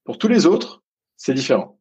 [0.04, 0.84] Pour tous les autres,
[1.15, 1.80] c'est différent.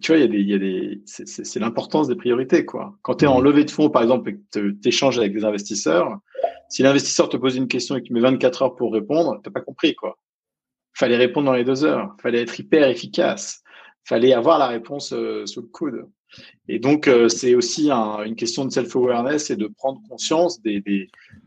[0.00, 2.96] Tu vois, il y a des, il y a des, c'est l'importance des priorités, quoi.
[3.02, 3.44] Quand tu es en hmm.
[3.44, 6.18] levée de fonds, par exemple, et que tu échanges avec des investisseurs,
[6.68, 9.60] si l'investisseur te pose une question et qu'il met 24 heures pour répondre, t'as pas
[9.60, 10.16] compris, quoi.
[10.94, 12.14] Fallait répondre dans les deux heures.
[12.22, 13.62] Fallait être hyper efficace.
[14.04, 16.06] Fallait avoir la réponse euh, sous le coude.
[16.68, 20.82] Et donc, euh, c'est aussi une question de self-awareness et de prendre conscience des,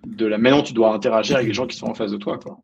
[0.05, 2.17] de la manière dont tu dois interagir avec les gens qui sont en face de
[2.17, 2.59] toi, quoi.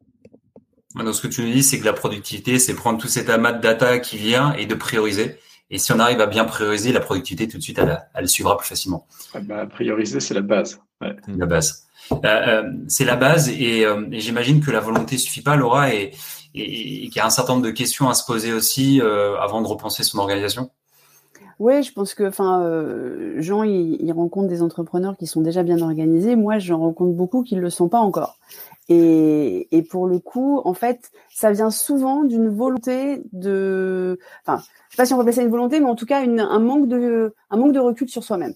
[0.95, 3.53] Donc, ce que tu nous dis, c'est que la productivité, c'est prendre tout cet amas
[3.53, 5.37] de data qui vient et de prioriser.
[5.69, 8.57] Et si on arrive à bien prioriser, la productivité, tout de suite, elle, elle suivra
[8.57, 9.05] plus facilement.
[9.43, 10.81] bah, prioriser, c'est la base.
[10.99, 11.15] Ouais.
[11.27, 11.85] La base.
[12.11, 16.11] Euh, euh, c'est la base euh, et, j'imagine que la volonté suffit pas, Laura, et,
[16.55, 19.67] et, qu'il y a un certain nombre de questions à se poser aussi avant de
[19.67, 20.71] repenser son organisation.
[21.59, 22.63] Oui, je pense que, enfin,
[23.37, 26.37] Jean, il, rencontre des entrepreneurs qui sont déjà bien organisés.
[26.37, 28.37] Moi, j'en rencontre beaucoup qui ne le sont pas encore.
[28.87, 34.95] Et, et, pour le coup, en fait, ça vient souvent d'une volonté de, enfin, je
[34.95, 36.59] sais pas si on peut appeler ça une volonté, mais en tout cas, une, un
[36.59, 38.53] manque de, un manque de recul sur soi-même.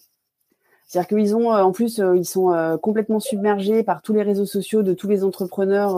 [0.93, 4.21] C'est-à-dire qu'ils ont, euh, en plus, euh, ils sont euh, complètement submergés par tous les
[4.21, 5.97] réseaux sociaux de tous les entrepreneurs.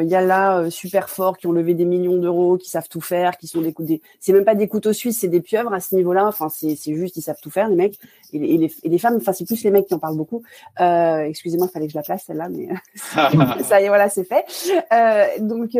[0.00, 3.00] Il y a là super forts qui ont levé des millions d'euros, qui savent tout
[3.00, 5.80] faire, qui sont des, des c'est même pas des couteaux suisses, c'est des pieuvres à
[5.80, 6.28] ce niveau-là.
[6.28, 7.98] Enfin, c'est juste, ils savent tout faire, les mecs
[8.32, 9.16] et les, et les, femmes.
[9.16, 10.44] Enfin, c'est plus les mecs qui en parlent beaucoup.
[10.80, 12.68] Euh, Excusez-moi, il fallait que je la place celle-là, mais
[13.64, 14.44] ça y est, voilà, c'est fait.
[14.92, 15.76] Euh, donc,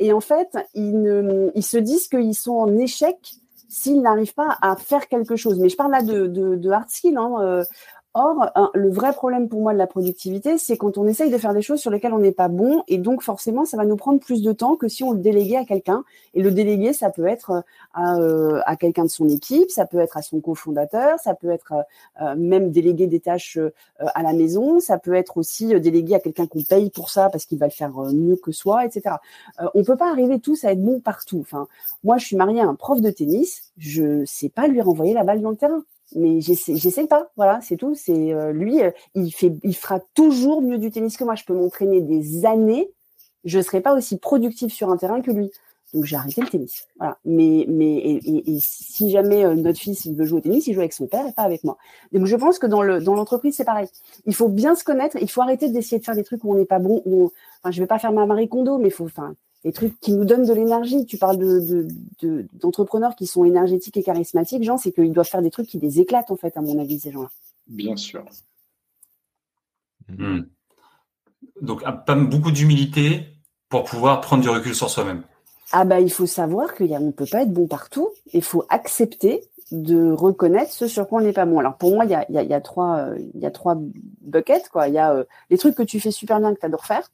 [0.00, 4.56] et en fait, ils, ne, ils se disent qu'ils sont en échec s'ils n'arrivent pas
[4.62, 5.58] à faire quelque chose.
[5.58, 7.16] Mais je parle là de, de, de hard skill.
[7.16, 7.64] Hein,
[8.14, 11.52] Or, le vrai problème pour moi de la productivité, c'est quand on essaye de faire
[11.52, 14.18] des choses sur lesquelles on n'est pas bon, et donc forcément, ça va nous prendre
[14.18, 16.04] plus de temps que si on le déléguait à quelqu'un.
[16.32, 17.60] Et le déléguer, ça peut être euh,
[17.92, 21.50] à, euh, à quelqu'un de son équipe, ça peut être à son cofondateur, ça peut
[21.50, 21.74] être
[22.22, 23.58] euh, même déléguer des tâches
[23.98, 27.44] à la maison, ça peut être aussi délégué à quelqu'un qu'on paye pour ça parce
[27.44, 29.16] qu'il va le faire mieux que soi, etc.
[29.74, 31.40] on peut pas arriver tous à être bon partout.
[31.40, 31.68] Enfin,
[32.04, 35.24] moi, je suis mariée à un prof de tennis, je sais pas lui renvoyer la
[35.24, 35.82] balle dans le terrain
[36.14, 37.30] mais j'essaie pas.
[37.36, 37.94] Voilà, c'est tout.
[37.94, 41.34] C'est euh, lui, euh, il fait, il fera toujours mieux du tennis que moi.
[41.34, 42.90] Je peux m'entraîner des années,
[43.44, 45.50] je serai pas aussi productif sur un terrain que lui.
[45.94, 46.86] Donc j'ai arrêté le tennis.
[46.98, 47.18] Voilà.
[47.24, 50.80] Mais mais et, si jamais euh, notre fils il veut jouer au tennis, il joue
[50.80, 51.78] avec son père et pas avec moi.
[52.12, 53.88] Donc je pense que dans le dans l'entreprise c'est pareil.
[54.26, 55.16] Il faut bien se connaître.
[55.20, 57.02] Il faut arrêter d'essayer de faire des trucs où on n'est pas bon.
[57.06, 60.12] Où enfin je vais pas faire ma Marie Kondo, mais faut enfin des trucs qui
[60.12, 61.04] nous donnent de l'énergie.
[61.06, 61.86] Tu parles de,
[62.54, 66.00] d'entrepreneurs qui sont énergétiques et charismatiques, Jean, c'est qu'ils doivent faire des trucs qui les
[66.00, 67.30] éclatent, en fait, à mon avis, ces gens-là.
[67.66, 68.24] Bien sûr.
[70.08, 70.42] Hmm.
[71.60, 73.26] Donc, pas beaucoup d'humilité
[73.68, 75.22] pour pouvoir prendre du recul sur soi-même.
[75.70, 78.08] Ah bah il faut savoir qu'on ne peut pas être bon partout.
[78.32, 81.58] Il faut accepter de reconnaître ce sur quoi on n'est pas bon.
[81.58, 83.76] Alors pour moi, il y a, y, a, trois, il y a trois
[84.22, 84.70] buckets.
[84.70, 84.88] Quoi.
[84.88, 87.10] Il y a euh, les trucs que tu fais super bien que tu adores faire,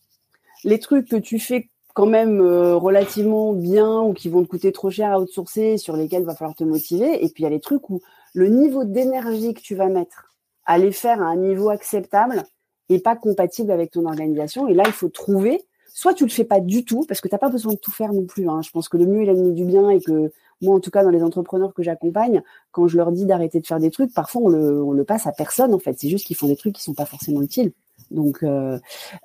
[0.62, 4.72] les trucs que tu fais quand même euh, relativement bien ou qui vont te coûter
[4.72, 7.24] trop cher à outsourcer, sur lesquels il va falloir te motiver.
[7.24, 8.02] Et puis il y a les trucs où
[8.34, 10.34] le niveau d'énergie que tu vas mettre
[10.66, 12.44] à les faire à un niveau acceptable
[12.88, 14.66] est pas compatible avec ton organisation.
[14.68, 15.64] Et là, il faut trouver.
[15.92, 17.92] Soit tu le fais pas du tout, parce que tu n'as pas besoin de tout
[17.92, 18.48] faire non plus.
[18.48, 18.60] Hein.
[18.62, 21.04] Je pense que le mieux est l'ennemi du bien et que moi, en tout cas,
[21.04, 24.42] dans les entrepreneurs que j'accompagne, quand je leur dis d'arrêter de faire des trucs, parfois
[24.42, 25.96] on le, on le passe à personne en fait.
[25.96, 27.72] C'est juste qu'ils font des trucs qui sont pas forcément utiles
[28.14, 28.78] donc euh,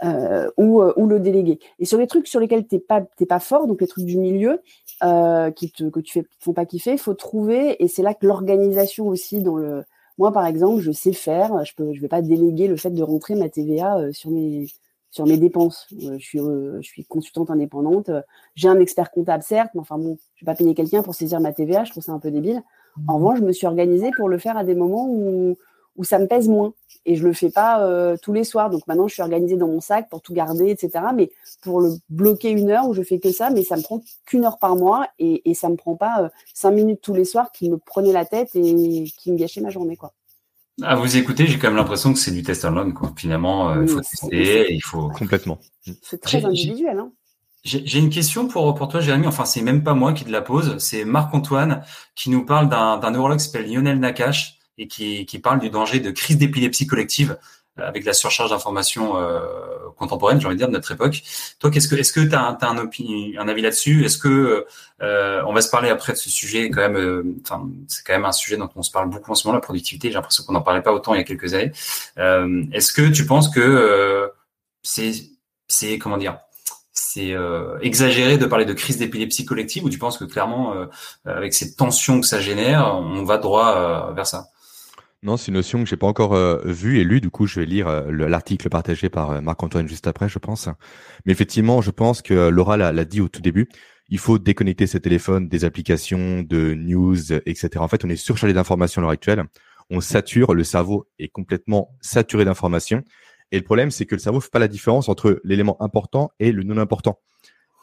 [0.04, 1.60] euh, ou, euh, ou le délégué.
[1.80, 4.18] Et sur les trucs sur lesquels t'es pas t'es pas fort, donc les trucs du
[4.18, 4.62] milieu
[5.56, 9.08] qui te que tu fais font pas kiffer, faut trouver et c'est là que l'organisation
[9.08, 9.86] aussi dans le
[10.18, 13.04] moi par exemple je sais faire, je peux je vais pas déléguer le fait de
[13.04, 14.68] rentrer ma TVA sur mes
[15.12, 15.88] sur mes dépenses.
[15.92, 18.12] je suis je suis consultante indépendante,
[18.56, 21.40] j'ai un expert comptable certes, mais enfin bon, je vais pas payer quelqu'un pour saisir
[21.40, 22.62] ma TVA, je trouve ça un peu débile.
[23.08, 23.16] En mmh.
[23.16, 25.56] revanche, je me suis organisée pour le faire à des moments où
[26.00, 26.74] où ça me pèse moins.
[27.06, 28.70] Et je le fais pas euh, tous les soirs.
[28.70, 31.06] Donc maintenant, je suis organisée dans mon sac pour tout garder, etc.
[31.14, 31.30] Mais
[31.62, 34.46] pour le bloquer une heure où je fais que ça, mais ça me prend qu'une
[34.46, 37.52] heure par mois et, et ça me prend pas euh, cinq minutes tous les soirs
[37.52, 40.14] qui me prenaient la tête et qui me gâchaient ma journée, quoi.
[40.82, 43.12] À vous écouter, j'ai quand même l'impression que c'est du test and learn, quoi.
[43.18, 45.60] Finalement, euh, il faut tester, il faut complètement.
[46.02, 47.12] C'est très individuel, hein.
[47.66, 49.28] J'ai une question pour, pour toi, Jérémy.
[49.28, 50.78] Enfin, c'est même pas moi qui te la pose.
[50.78, 51.84] C'est Marc-Antoine
[52.16, 56.00] qui nous parle d'un neurologue qui s'appelle Lionel Nakache et qui, qui parle du danger
[56.00, 57.38] de crise d'épilepsie collective
[57.78, 59.40] euh, avec la surcharge d'informations euh,
[59.98, 61.22] contemporaine, j'ai envie de dire, de notre époque.
[61.60, 62.90] Toi, qu'est-ce que, est-ce que tu as, un,
[63.38, 64.06] un avis là-dessus?
[64.06, 64.66] Est-ce que
[65.02, 67.24] euh, on va se parler après de ce sujet quand même euh,
[67.88, 70.08] c'est quand même un sujet dont on se parle beaucoup en ce moment, la productivité.
[70.08, 71.72] J'ai l'impression qu'on n'en parlait pas autant il y a quelques années.
[72.18, 74.32] Euh, est-ce que tu penses que
[74.82, 75.12] c'est,
[75.68, 76.40] c'est comment dire
[76.92, 77.34] c'est
[77.82, 80.74] exagéré de parler de crise d'épilepsie collective ou tu penses que clairement,
[81.26, 84.50] avec cette tension que ça génère, on va droit vers ça?
[85.22, 87.20] Non, c'est une notion que j'ai pas encore euh, vue et lue.
[87.20, 90.70] Du coup, je vais lire euh, l'article partagé par euh, Marc-Antoine juste après, je pense.
[91.26, 93.68] Mais effectivement, je pense que Laura l'a dit au tout début.
[94.08, 97.70] Il faut déconnecter ses téléphones des applications, de news, etc.
[97.80, 99.44] En fait, on est surchargé d'informations à l'heure actuelle.
[99.90, 103.04] On sature, le cerveau est complètement saturé d'informations.
[103.52, 106.54] Et le problème, c'est que le cerveau fait pas la différence entre l'élément important et
[106.54, 107.20] le non important.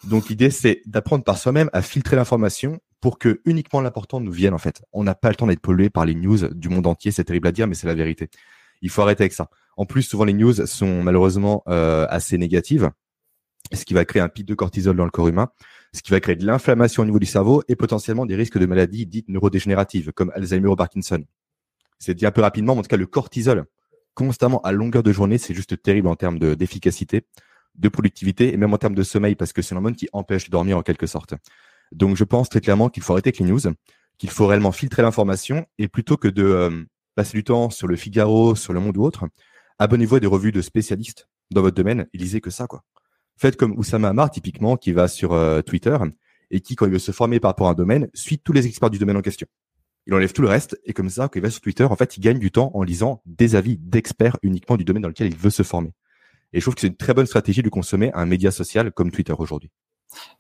[0.05, 4.53] Donc l'idée, c'est d'apprendre par soi-même à filtrer l'information pour que uniquement l'important nous vienne
[4.53, 4.83] en fait.
[4.93, 7.47] On n'a pas le temps d'être pollué par les news du monde entier, c'est terrible
[7.47, 8.31] à dire, mais c'est la vérité.
[8.83, 9.49] Il faut arrêter avec ça.
[9.77, 12.91] En plus, souvent les news sont malheureusement euh, assez négatives,
[13.73, 15.51] ce qui va créer un pic de cortisol dans le corps humain,
[15.95, 18.67] ce qui va créer de l'inflammation au niveau du cerveau et potentiellement des risques de
[18.67, 21.23] maladies dites neurodégénératives comme Alzheimer ou Parkinson.
[22.01, 23.67] C'est dit un peu rapidement, mais en tout cas le cortisol
[24.15, 27.25] constamment à longueur de journée, c'est juste terrible en termes d'efficacité
[27.77, 30.51] de productivité et même en termes de sommeil parce que c'est l'hormone qui empêche de
[30.51, 31.35] dormir en quelque sorte.
[31.93, 33.61] Donc je pense très clairement qu'il faut arrêter avec les news,
[34.19, 37.97] qu'il faut réellement filtrer l'information et plutôt que de euh, passer du temps sur le
[37.97, 39.27] Figaro, sur le Monde ou autre,
[39.79, 42.83] abonnez-vous à des revues de spécialistes dans votre domaine et lisez que ça quoi.
[43.37, 45.97] Faites comme Oussama Amar typiquement qui va sur euh, Twitter
[46.51, 48.67] et qui quand il veut se former par rapport à un domaine suit tous les
[48.67, 49.47] experts du domaine en question.
[50.07, 52.17] Il enlève tout le reste et comme ça quand il va sur Twitter en fait
[52.17, 55.37] il gagne du temps en lisant des avis d'experts uniquement du domaine dans lequel il
[55.37, 55.93] veut se former.
[56.53, 59.11] Et je trouve que c'est une très bonne stratégie de consommer un média social comme
[59.11, 59.71] Twitter aujourd'hui.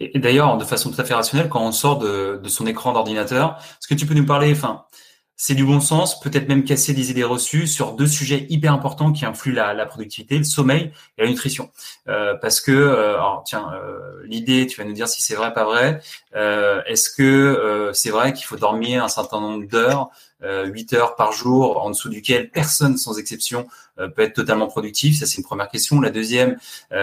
[0.00, 2.92] Et, d'ailleurs, de façon tout à fait rationnelle, quand on sort de, de son écran
[2.92, 4.84] d'ordinateur, est-ce que tu peux nous parler, enfin,
[5.38, 9.12] c'est du bon sens, peut-être même casser des idées reçues sur deux sujets hyper importants
[9.12, 11.70] qui influent la, la productivité, le sommeil et la nutrition.
[12.08, 15.52] Euh, parce que, euh, alors tiens, euh, l'idée, tu vas nous dire si c'est vrai,
[15.52, 16.00] pas vrai.
[16.34, 20.08] Euh, est-ce que euh, c'est vrai qu'il faut dormir un certain nombre d'heures,
[20.42, 25.26] 8 heures par jour, en dessous duquel personne, sans exception, peut être totalement productif Ça,
[25.26, 26.00] c'est une première question.
[26.00, 26.58] La deuxième,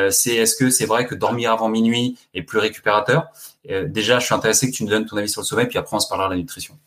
[0.10, 3.26] c'est est-ce que c'est vrai que dormir avant minuit est plus récupérateur?
[3.68, 5.96] Déjà, je suis intéressé que tu nous donnes ton avis sur le sommeil, puis après
[5.96, 6.78] on se parlera de la nutrition.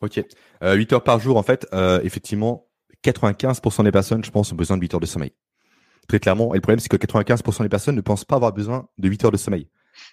[0.00, 0.22] Ok.
[0.62, 2.66] Euh, 8 heures par jour, en fait, euh, effectivement,
[3.04, 5.32] 95% des personnes, je pense, ont besoin de 8 heures de sommeil.
[6.08, 6.54] Très clairement.
[6.54, 9.24] Et le problème, c'est que 95% des personnes ne pensent pas avoir besoin de 8
[9.26, 9.68] heures de sommeil.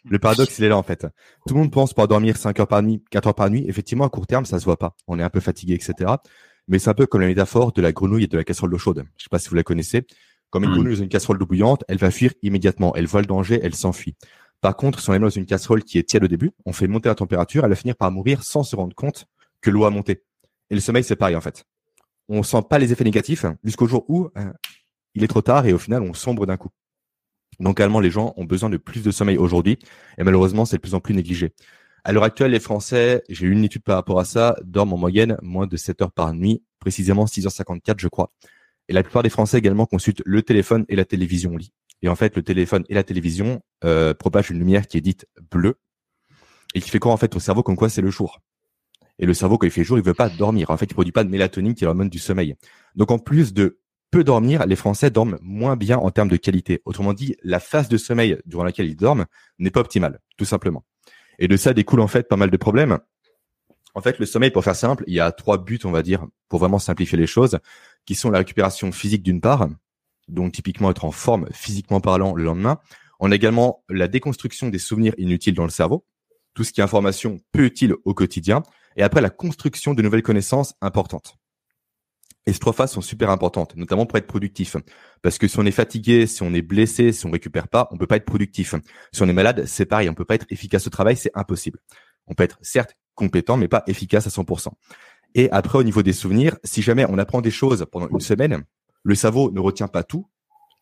[0.10, 1.08] Le paradoxe, il est là, en fait.
[1.48, 3.66] Tout le monde pense pouvoir dormir 5 heures par nuit, 4 heures par nuit.
[3.68, 4.96] Effectivement, à court terme, ça se voit pas.
[5.08, 6.12] On est un peu fatigué, etc.
[6.68, 8.78] Mais c'est un peu comme la métaphore de la grenouille et de la casserole d'eau
[8.78, 9.04] chaude.
[9.18, 10.06] Je sais pas si vous la connaissez.
[10.50, 10.74] Comme une hmm.
[10.74, 12.96] grenouille dans une casserole d'eau bouillante, elle va fuir immédiatement.
[12.96, 14.16] Elle voit le danger, elle s'enfuit.
[14.62, 16.88] Par contre, si on est dans une casserole qui est tiède au début, on fait
[16.88, 19.26] monter la température, elle va finir par mourir sans se rendre compte
[19.62, 20.24] que l'eau a monté.
[20.70, 21.66] Et le sommeil, c'est pareil en fait.
[22.28, 24.52] On sent pas les effets négatifs jusqu'au jour où euh,
[25.13, 26.70] il est trop tard et au final, on sombre d'un coup.
[27.60, 29.80] Donc, allemand, les gens ont besoin de plus de sommeil aujourd'hui
[30.17, 31.54] et malheureusement, c'est de plus en plus négligé.
[32.04, 34.98] À l'heure actuelle, les Français, j'ai eu une étude par rapport à ça, dorment en
[34.98, 38.32] moyenne moins de 7 heures par nuit, précisément 6h54, je crois.
[38.88, 41.74] Et la plupart des Français également consultent le téléphone et la télévision au lit.
[42.02, 45.28] Et en fait, le téléphone et la télévision euh, propagent une lumière qui est dite
[45.52, 45.80] bleue
[46.74, 48.39] et qui fait quoi en fait au cerveau comme quoi c'est le jour.
[49.20, 50.70] Et le cerveau, quand il fait jour, il veut pas dormir.
[50.70, 52.56] En fait, il produit pas de mélatonine qui est l'hormone du sommeil.
[52.96, 53.80] Donc, en plus de
[54.12, 56.82] peu dormir, les Français dorment moins bien en termes de qualité.
[56.86, 59.26] Autrement dit, la phase de sommeil durant laquelle ils dorment
[59.60, 60.86] n'est pas optimale, tout simplement.
[61.39, 63.00] Et de ça découle en fait pas mal de problèmes.
[63.93, 66.26] En fait, le sommeil, pour faire simple, il y a trois buts, on va dire,
[66.50, 67.60] pour vraiment simplifier les choses,
[68.06, 69.67] qui sont la récupération physique d'une part,
[70.28, 72.80] donc typiquement être en forme physiquement parlant le lendemain.
[73.20, 76.06] On a également la déconstruction des souvenirs inutiles dans le cerveau,
[76.54, 78.62] tout ce qui est information peu utile au quotidien,
[78.96, 81.38] et après la construction de nouvelles connaissances importantes.
[82.47, 84.77] Et ces trois phases sont super importantes, notamment pour être productif.
[85.21, 87.97] Parce que si on est fatigué, si on est blessé, si on récupère pas, on
[87.97, 88.73] peut pas être productif.
[89.12, 91.79] Si on est malade, c'est pareil, on peut pas être efficace au travail, c'est impossible.
[92.25, 94.69] On peut être certes compétent, mais pas efficace à 100%.
[95.36, 98.63] Et après, au niveau des souvenirs, si jamais on apprend des choses pendant une semaine,
[99.03, 100.27] le cerveau ne retient pas tout.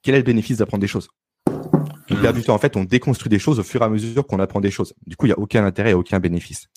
[0.04, 1.10] Quel est le bénéfice d'apprendre des choses?
[1.48, 2.54] On perd du temps.
[2.54, 4.94] En fait, on déconstruit des choses au fur et à mesure qu'on apprend des choses.
[5.08, 6.68] Du coup, il n'y a aucun intérêt et aucun bénéfice.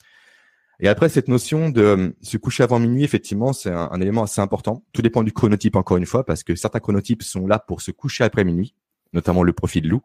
[0.80, 4.40] Et après, cette notion de euh, se coucher avant minuit, effectivement, c'est un, élément assez
[4.40, 4.84] important.
[4.92, 7.90] Tout dépend du chronotype, encore une fois, parce que certains chronotypes sont là pour se
[7.90, 8.74] coucher après minuit,
[9.12, 10.02] notamment le profil loup.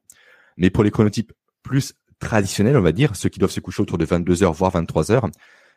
[0.58, 1.32] Mais pour les chronotypes
[1.62, 4.72] plus traditionnels, on va dire, ceux qui doivent se coucher autour de 22 heures, voire
[4.72, 5.30] 23 heures,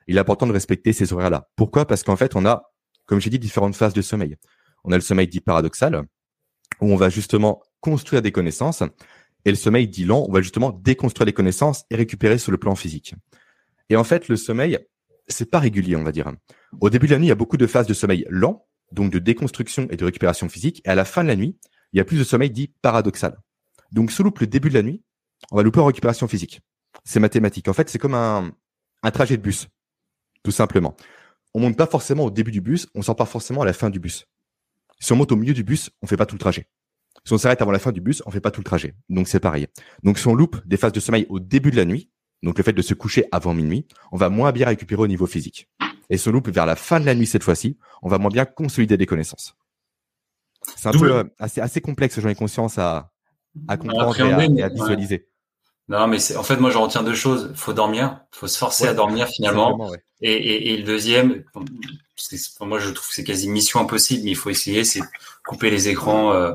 [0.06, 1.50] il est important de respecter ces horaires-là.
[1.56, 1.87] Pourquoi?
[1.87, 2.72] Parce qu'en fait, on a,
[3.04, 4.37] comme j'ai dit, différentes phases de sommeil.
[4.85, 6.04] On a le sommeil dit paradoxal,
[6.80, 8.82] où on va justement construire des connaissances.
[9.44, 12.59] Et le sommeil dit lent, on va justement déconstruire les connaissances et récupérer sur le
[12.59, 13.14] plan physique.
[13.88, 14.79] Et en fait, le sommeil,
[15.29, 16.33] c'est pas régulier, on va dire.
[16.81, 19.12] Au début de la nuit, il y a beaucoup de phases de sommeil lent, donc
[19.12, 20.83] de déconstruction et de récupération physique.
[20.85, 21.57] Et à la fin de la nuit,
[21.92, 23.38] il y a plus de sommeil dit paradoxal.
[23.92, 25.03] Donc, sous loupe le début de la nuit,
[25.51, 26.61] on va louper en récupération physique.
[27.05, 27.68] C'est mathématique.
[27.68, 28.53] En fait, c'est comme un,
[29.03, 29.68] un trajet de bus,
[30.42, 30.96] tout simplement.
[31.55, 33.90] On monte pas forcément au début du bus, on sort pas forcément à la fin
[33.90, 34.27] du bus.
[34.99, 36.68] Si on monte au milieu du bus, on fait pas tout le trajet.
[37.25, 38.94] Si on s'arrête avant la fin du bus, on fait pas tout le trajet.
[39.09, 39.66] Donc c'est pareil.
[40.03, 42.11] Donc si on loupe des phases de sommeil au début de la nuit,
[42.42, 45.27] donc le fait de se coucher avant minuit, on va moins bien récupérer au niveau
[45.27, 45.68] physique.
[46.11, 48.31] Et si on loupe vers la fin de la nuit cette fois-ci, on va moins
[48.31, 49.57] bien consolider des connaissances.
[50.77, 53.12] C'est un peu euh, assez, assez complexe, j'en ai conscience à,
[53.68, 55.29] à comprendre et à, visualiser.
[55.88, 57.53] Non, mais en fait moi je retiens deux choses.
[57.55, 59.92] Faut dormir, faut se forcer à dormir finalement.
[60.20, 61.44] Et, et, et, le deuxième,
[62.61, 65.03] moi je trouve que c'est quasi mission impossible, mais il faut essayer, c'est
[65.46, 66.55] couper les écrans euh,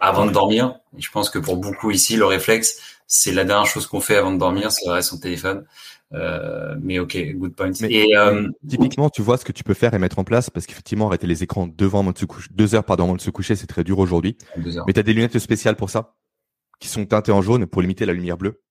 [0.00, 0.78] avant de dormir.
[0.98, 4.16] Et je pense que pour beaucoup ici, le réflexe, c'est la dernière chose qu'on fait
[4.16, 5.64] avant de dormir, c'est regarder son téléphone.
[6.12, 7.72] Euh, mais ok, good point.
[7.72, 10.66] et euh, typiquement, tu vois ce que tu peux faire et mettre en place parce
[10.66, 13.30] qu'effectivement, arrêter les écrans devant avant de se coucher, deux heures pardon avant de se
[13.30, 14.36] coucher, c'est très dur aujourd'hui.
[14.86, 16.14] Mais tu as des lunettes spéciales pour ça
[16.78, 18.62] qui sont teintées en jaune pour limiter la lumière bleue.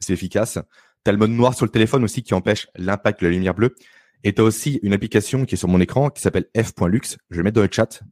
[0.00, 0.58] C'est efficace.
[1.04, 3.54] Tu as le mode noir sur le téléphone aussi qui empêche l'impact de la lumière
[3.54, 3.74] bleue.
[4.22, 7.16] Et tu as aussi une application qui est sur mon écran qui s'appelle f.lux.
[7.30, 8.02] Je vais mettre dans le chat.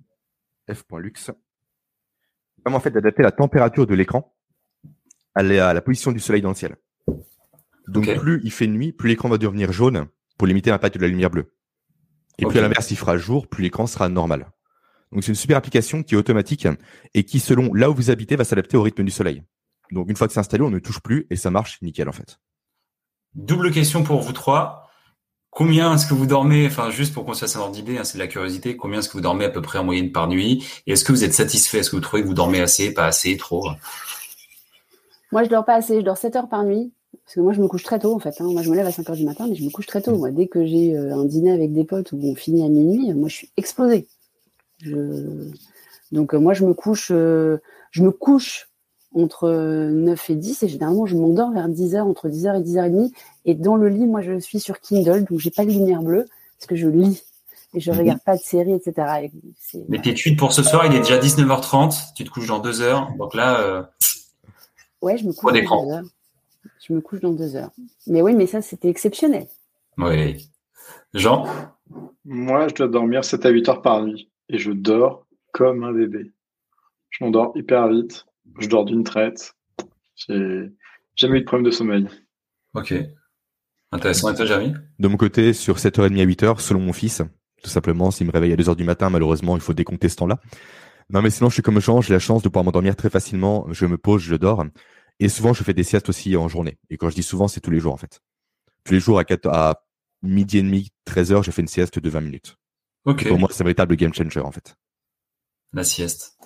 [0.71, 1.31] f.lux.
[2.65, 4.35] Vraiment en fait d'adapter la température de l'écran
[5.35, 6.77] à la, position du soleil dans le ciel.
[7.89, 10.07] Donc plus il fait nuit, plus l'écran va devenir jaune
[10.39, 11.53] pour limiter l'impact de la lumière bleue.
[12.39, 14.51] Et plus à l'inverse, il fera jour, plus l'écran sera normal.
[15.13, 16.67] Donc c'est une super application qui est automatique
[17.15, 19.43] et qui, selon là où vous habitez, va s'adapter au rythme du soleil.
[19.91, 22.13] Donc une fois que c'est installé, on ne touche plus et ça marche nickel en
[22.13, 22.39] fait.
[23.35, 24.91] Double question pour vous trois.
[25.51, 28.05] Combien est-ce que vous dormez, enfin juste pour qu'on se fasse un ordre d'idée, hein,
[28.05, 30.27] c'est de la curiosité, combien est-ce que vous dormez à peu près en moyenne par
[30.29, 30.67] nuit?
[30.87, 31.79] Et est-ce que vous êtes satisfait?
[31.79, 33.69] Est-ce que vous trouvez que vous dormez assez, pas assez, trop?
[35.33, 36.93] Moi je dors pas assez, je dors 7 heures par nuit.
[37.25, 38.41] Parce que moi je me couche très tôt en fait.
[38.41, 38.49] Hein.
[38.53, 40.17] Moi je me lève à 5 heures du matin, mais je me couche très tôt.
[40.17, 43.13] Moi, dès que j'ai euh, un dîner avec des potes où on finit à minuit,
[43.15, 44.07] moi je suis explosée.
[46.11, 47.59] Donc euh, moi je me couche, euh,
[47.91, 48.69] je me couche
[49.15, 53.13] entre 9 et 10 et généralement je m'endors vers 10h, entre 10h et 10h30.
[53.45, 56.27] Et dans le lit, moi je suis sur Kindle, donc j'ai pas de lumière bleue
[56.59, 57.23] parce que je lis
[57.75, 57.99] et je mhm.
[57.99, 59.31] regarde pas de séries, etc.
[59.89, 62.81] Mais tes tweets pour ce soir, il est déjà 19h30, tu te couches dans 2
[62.81, 63.61] heures, donc là.
[63.61, 63.83] Euh...
[65.03, 66.05] Ouais, je me couche dans 2 heures.
[66.87, 67.71] Je me couche dans 2 heures.
[68.07, 69.47] Mais oui, mais ça c'était exceptionnel.
[69.99, 70.49] Oui.
[71.13, 71.47] Jean?
[72.25, 75.93] Moi, je dois dormir 7 à 8 heures par nuit et je dors comme un
[75.93, 76.33] bébé.
[77.11, 78.25] Je m'endors hyper vite
[78.59, 79.55] je dors d'une traite.
[80.15, 80.71] J'ai
[81.17, 82.09] jamais eu de problème de sommeil.
[82.75, 82.95] Ok.
[83.93, 84.31] Intéressant.
[84.31, 84.75] Et toi, Jérémy?
[84.99, 87.23] De mon côté, sur 7h30 à 8h, selon mon fils,
[87.63, 90.41] tout simplement, s'il me réveille à 2h du matin, malheureusement, il faut décompter ce temps-là.
[91.13, 93.67] Non, mais sinon, je suis comme Jean, j'ai la chance de pouvoir m'endormir très facilement.
[93.71, 94.65] Je me pose, je dors.
[95.21, 96.79] Et souvent, je fais des siestes aussi en journée.
[96.89, 98.21] Et quand je dis souvent, c'est tous les jours, en fait.
[98.85, 99.85] Tous les jours, à, 4, à
[100.23, 102.57] midi et demi, 13h, je fais une sieste de 20 minutes.
[103.05, 103.29] Ok.
[103.29, 104.75] pour moi, c'est un véritable game changer, en fait.
[105.73, 106.39] La sieste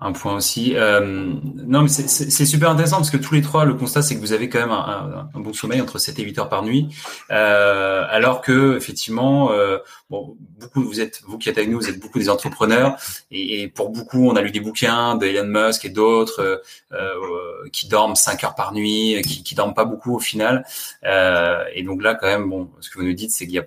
[0.00, 0.74] un point aussi.
[0.76, 4.20] Euh, non, mais c'est super intéressant parce que tous les trois, le constat, c'est que
[4.20, 6.88] vous avez quand même un, un, bon sommeil entre 7 et 8 heures par nuit,
[7.30, 9.78] euh, alors que effectivement, euh,
[10.10, 12.96] bon, beaucoup vous êtes, vous qui êtes avec nous, vous êtes beaucoup des entrepreneurs,
[13.30, 16.58] et, et pour beaucoup, on a lu des bouquins d'Elon Musk et d'autres euh,
[16.92, 20.64] euh, qui dorment 5 heures par nuit, qui, qui dorment pas beaucoup au final.
[21.04, 23.58] Euh, et donc là, quand même, bon, ce que vous nous dites, c'est qu'il y
[23.58, 23.66] a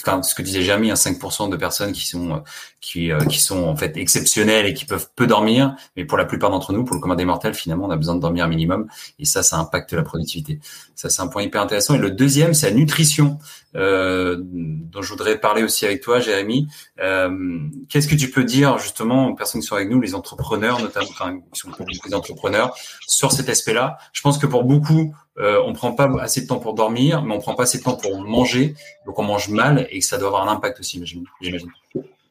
[0.00, 2.38] enfin, ce que disait Jérémy, hein, 5% de personnes qui sont euh,
[2.80, 6.24] qui euh, qui sont en fait exceptionnelles et qui peuvent peu dormir, mais pour la
[6.24, 8.48] plupart d'entre nous, pour le commun des mortels, finalement, on a besoin de dormir un
[8.48, 8.86] minimum,
[9.18, 10.60] et ça, ça impacte la productivité.
[10.94, 11.94] Ça, c'est un point hyper intéressant.
[11.94, 13.38] Et le deuxième, c'est la nutrition,
[13.76, 16.68] euh, dont je voudrais parler aussi avec toi, Jérémy.
[17.00, 20.80] Euh, Qu'est-ce que tu peux dire justement aux personnes qui sont avec nous, les entrepreneurs,
[20.80, 21.70] notamment, enfin, qui sont
[22.08, 22.74] des entrepreneurs,
[23.06, 23.98] sur cet aspect-là?
[24.12, 27.34] Je pense que pour beaucoup, euh, on prend pas assez de temps pour dormir, mais
[27.34, 30.18] on prend pas assez de temps pour manger, donc on mange mal et que ça
[30.18, 31.02] doit avoir un impact aussi,
[31.40, 31.70] j'imagine.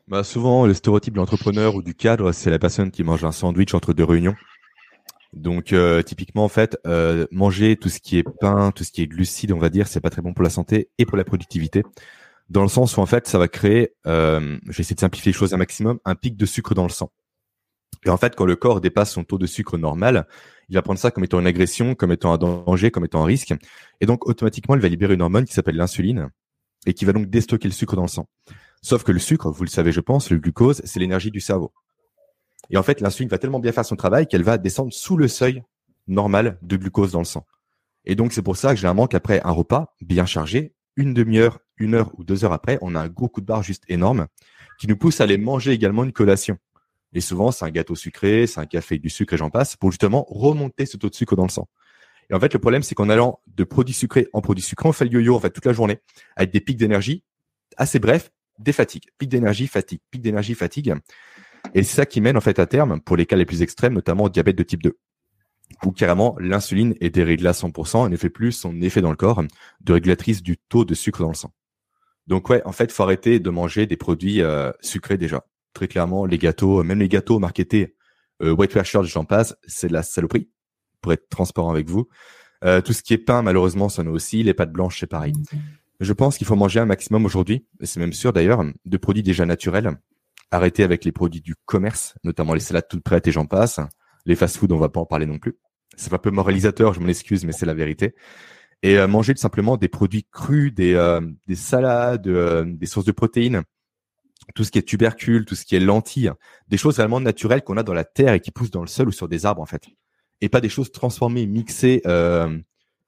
[0.07, 3.31] Bah souvent, le stéréotype de l'entrepreneur ou du cadre, c'est la personne qui mange un
[3.31, 4.35] sandwich entre deux réunions.
[5.35, 9.01] Donc euh, typiquement en fait, euh, manger tout ce qui est pain, tout ce qui
[9.01, 11.25] est glucides, on va dire, c'est pas très bon pour la santé et pour la
[11.25, 11.83] productivité.
[12.49, 15.31] Dans le sens où en fait, ça va créer, euh, je vais essayer de simplifier
[15.31, 17.11] les choses un maximum, un pic de sucre dans le sang.
[18.05, 20.27] Et en fait, quand le corps dépasse son taux de sucre normal,
[20.69, 23.25] il va prendre ça comme étant une agression, comme étant un danger, comme étant un
[23.25, 23.53] risque.
[23.99, 26.29] Et donc, automatiquement, il va libérer une hormone qui s'appelle l'insuline
[26.85, 28.27] et qui va donc déstocker le sucre dans le sang.
[28.83, 31.73] Sauf que le sucre, vous le savez, je pense, le glucose, c'est l'énergie du cerveau.
[32.69, 35.27] Et en fait, l'insuline va tellement bien faire son travail qu'elle va descendre sous le
[35.27, 35.63] seuil
[36.07, 37.45] normal de glucose dans le sang.
[38.05, 41.95] Et donc, c'est pour ça que généralement qu'après un repas bien chargé, une demi-heure, une
[41.95, 44.27] heure ou deux heures après, on a un gros coup de barre juste énorme
[44.79, 46.57] qui nous pousse à aller manger également une collation.
[47.13, 49.75] Et souvent, c'est un gâteau sucré, c'est un café avec du sucre et j'en passe,
[49.75, 51.69] pour justement remonter ce taux de sucre dans le sang.
[52.29, 54.91] Et en fait, le problème, c'est qu'en allant de produits sucrés en produits sucrés, on
[54.91, 55.99] fait le yo-yo en fait toute la journée,
[56.35, 57.23] avec des pics d'énergie
[57.77, 60.95] assez brefs, des fatigues, pics d'énergie, fatigue, pics d'énergie, fatigue.
[61.73, 63.93] Et c'est ça qui mène en fait à terme, pour les cas les plus extrêmes,
[63.93, 64.97] notamment au diabète de type 2,
[65.83, 69.15] où carrément l'insuline est déréglée à 100% et ne fait plus son effet dans le
[69.15, 69.43] corps
[69.81, 71.53] de régulatrice du taux de sucre dans le sang.
[72.27, 75.45] Donc ouais, en fait, faut arrêter de manger des produits euh, sucrés déjà.
[75.73, 77.95] Très clairement, les gâteaux, même les gâteaux marketés
[78.41, 80.49] euh, White j'en passe, c'est de la saloperie,
[81.01, 82.07] pour être transparent avec vous.
[82.63, 84.43] Euh, tout ce qui est pain, malheureusement, ça en aussi.
[84.43, 85.33] Les pâtes blanches, c'est pareil.
[85.99, 89.23] Je pense qu'il faut manger un maximum aujourd'hui, et c'est même sûr d'ailleurs, de produits
[89.23, 89.97] déjà naturels.
[90.51, 93.79] Arrêter avec les produits du commerce, notamment les salades toutes prêtes et j'en passe.
[94.25, 95.57] Les fast-foods, on va pas en parler non plus.
[95.97, 98.15] C'est un peu moralisateur, je m'en excuse, mais c'est la vérité
[98.85, 103.11] et euh, manger simplement des produits crus, des, euh, des salades, euh, des sources de
[103.11, 103.63] protéines,
[104.53, 106.31] tout ce qui est tubercules, tout ce qui est lentilles,
[106.67, 109.07] des choses vraiment naturelles qu'on a dans la terre et qui poussent dans le sol
[109.07, 109.87] ou sur des arbres en fait,
[110.41, 112.03] et pas des choses transformées, mixées,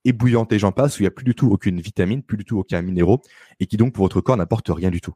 [0.03, 2.57] ébouillantées, j'en passe, où il n'y a plus du tout aucune vitamine, plus du tout
[2.57, 3.21] aucun minéraux,
[3.59, 5.13] et qui donc pour votre corps n'apporte rien du tout.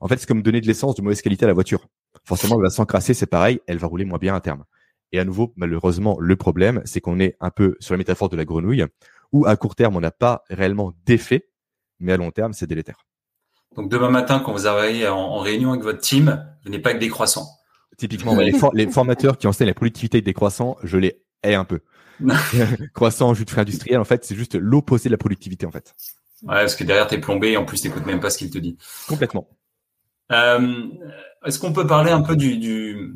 [0.00, 1.86] En fait, c'est comme donner de l'essence de mauvaise qualité à la voiture.
[2.24, 4.64] Forcément, elle va s'encrasser, c'est pareil, elle va rouler moins bien à terme.
[5.12, 8.36] Et à nouveau, malheureusement, le problème, c'est qu'on est un peu sur la métaphore de
[8.36, 8.84] la grenouille,
[9.32, 11.48] où à court terme, on n'a pas réellement d'effet,
[11.98, 13.06] mais à long terme, c'est délétère.
[13.76, 17.08] Donc demain matin, quand vous arrivez en, réunion avec votre team, venez pas avec des
[17.08, 17.46] croissants.
[17.98, 21.80] Typiquement, les, formateurs qui enseignent la productivité des croissants, je les hais un peu.
[22.94, 25.94] Croissant, jus de fruits industriel, en fait, c'est juste l'opposé de la productivité, en fait.
[26.42, 28.58] Ouais, parce que derrière, t'es plombé et en plus, t'écoutes même pas ce qu'il te
[28.58, 28.76] dit.
[29.06, 29.48] Complètement.
[30.30, 30.82] Euh,
[31.46, 33.14] est-ce qu'on peut parler un peu du, du,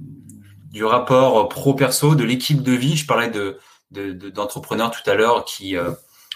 [0.72, 2.96] du rapport pro-perso, de l'équipe de vie?
[2.96, 3.58] Je parlais de,
[3.90, 5.90] d'entrepreneurs tout à l'heure qui, euh,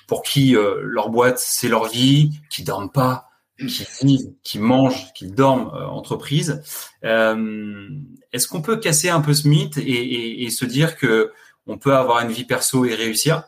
[0.06, 5.12] pour qui euh, leur boîte c'est leur vie, qui dorment pas, qui vivent, qui mangent,
[5.14, 6.62] qui dorment euh, entreprise.
[7.02, 11.32] Est-ce qu'on peut casser un peu ce mythe et, et, se dire que
[11.66, 13.44] on peut avoir une vie perso et réussir?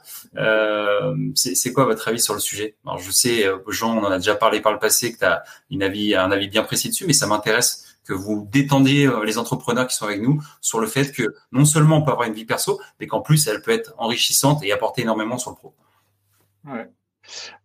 [1.34, 2.76] C'est quoi votre avis sur le sujet?
[2.84, 5.42] Alors je sais, Jean, on en a déjà parlé par le passé, que tu as
[5.70, 9.94] un avis bien précis dessus, mais ça m'intéresse que vous détendiez euh, les entrepreneurs qui
[9.94, 12.80] sont avec nous sur le fait que non seulement on peut avoir une vie perso,
[12.98, 15.74] mais qu'en plus elle peut être enrichissante et apporter énormément sur le pro.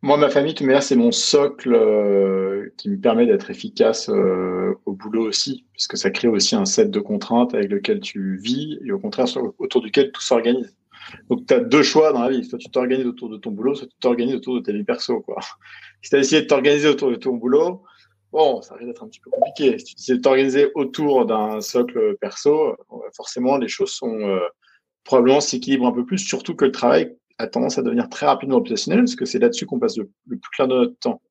[0.03, 4.75] Moi, ma famille, de toute c'est mon socle euh, qui me permet d'être efficace euh,
[4.85, 8.37] au boulot aussi, parce que ça crée aussi un set de contraintes avec lequel tu
[8.37, 9.25] vis et au contraire
[9.57, 10.75] autour duquel tout s'organise.
[11.29, 12.43] Donc, tu as deux choix dans la vie.
[12.43, 15.25] Soit tu t'organises autour de ton boulot, soit tu t'organises autour de ta vie perso.
[16.01, 17.83] Si tu as essayé de t'organiser autour de ton boulot,
[18.31, 19.79] bon, ça risque d'être un petit peu compliqué.
[19.79, 22.75] Si tu décides de t'organiser autour d'un socle perso, euh,
[23.15, 24.39] forcément, les choses sont euh,
[25.03, 28.57] probablement s'équilibrent un peu plus, surtout que le travail a tendance à devenir très rapidement
[28.57, 31.21] obsessionnel, parce que c'est là-dessus qu'on passe le, plus clair de notre temps.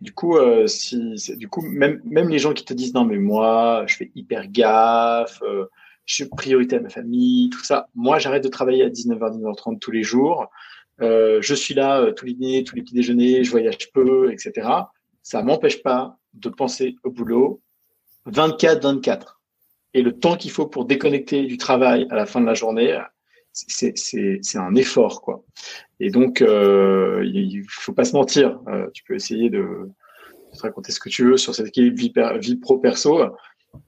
[0.00, 3.18] Du coup, euh, si, du coup, même, même les gens qui te disent non, mais
[3.18, 5.42] moi, je fais hyper gaffe,
[6.04, 7.88] je suis priorité à ma famille, tout ça.
[7.94, 10.48] Moi, j'arrête de travailler à 19h, 19h30 tous les jours.
[11.00, 14.68] je suis là tous les dîners, tous les petits déjeuners, je voyage peu, etc.
[15.22, 17.60] Ça m'empêche pas de penser au boulot
[18.26, 19.38] 24-24.
[19.94, 22.98] Et le temps qu'il faut pour déconnecter du travail à la fin de la journée,
[23.52, 25.20] c'est un effort.
[25.20, 25.44] quoi.
[26.00, 28.58] Et donc, euh, il faut pas se mentir.
[28.68, 29.90] Euh, tu peux essayer de,
[30.54, 33.20] te raconter ce que tu veux sur cette équilibre vie pro-perso.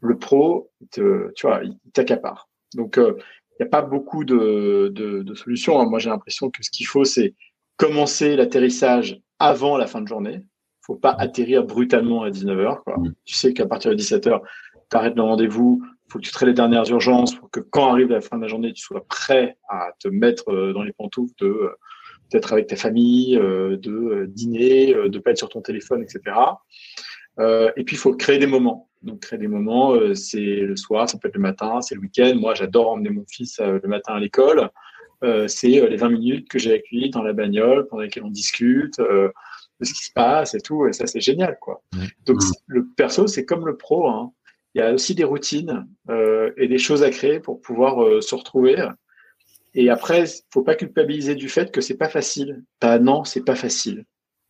[0.00, 2.48] Le pro, te, tu vois, il t'accapare.
[2.74, 3.16] Donc, euh,
[3.52, 5.88] il n'y a pas beaucoup de, de, de solutions.
[5.88, 7.34] Moi, j'ai l'impression que ce qu'il faut, c'est
[7.76, 10.44] commencer l'atterrissage avant la fin de journée
[10.84, 12.82] faut pas atterrir brutalement à 19h.
[12.82, 12.98] Quoi.
[12.98, 13.14] Mm.
[13.24, 14.40] Tu sais qu'à partir de 17h,
[14.90, 18.10] tu arrêtes le rendez-vous, faut que tu traites les dernières urgences pour que quand arrive
[18.10, 21.34] la fin de la journée, tu sois prêt à te mettre euh, dans les pantoufles
[21.40, 21.70] de euh,
[22.32, 26.20] d'être avec ta famille, de dîner, de pas être sur ton téléphone, etc.
[27.38, 28.88] et puis, il faut créer des moments.
[29.04, 32.34] Donc, créer des moments, c'est le soir, ça peut être le matin, c'est le week-end.
[32.36, 34.70] Moi, j'adore emmener mon fils le matin à l'école.
[35.46, 38.98] c'est les 20 minutes que j'ai avec lui dans la bagnole, pendant lesquelles on discute
[38.98, 40.86] de ce qui se passe et tout.
[40.86, 41.82] Et ça, c'est génial, quoi.
[42.26, 44.08] Donc, le perso, c'est comme le pro.
[44.08, 44.32] Hein.
[44.74, 48.20] Il y a aussi des routines euh, et des choses à créer pour pouvoir euh,
[48.20, 48.76] se retrouver.
[49.74, 52.64] Et après, faut pas culpabiliser du fait que c'est pas facile.
[52.80, 54.04] Bah non, c'est pas facile.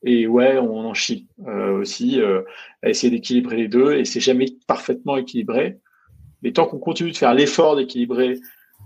[0.04, 2.20] Et ouais, on en chie euh, aussi
[2.82, 3.94] à essayer d'équilibrer les deux.
[3.94, 5.78] Et c'est jamais parfaitement équilibré.
[6.42, 8.38] Mais tant qu'on continue de faire l'effort d'équilibrer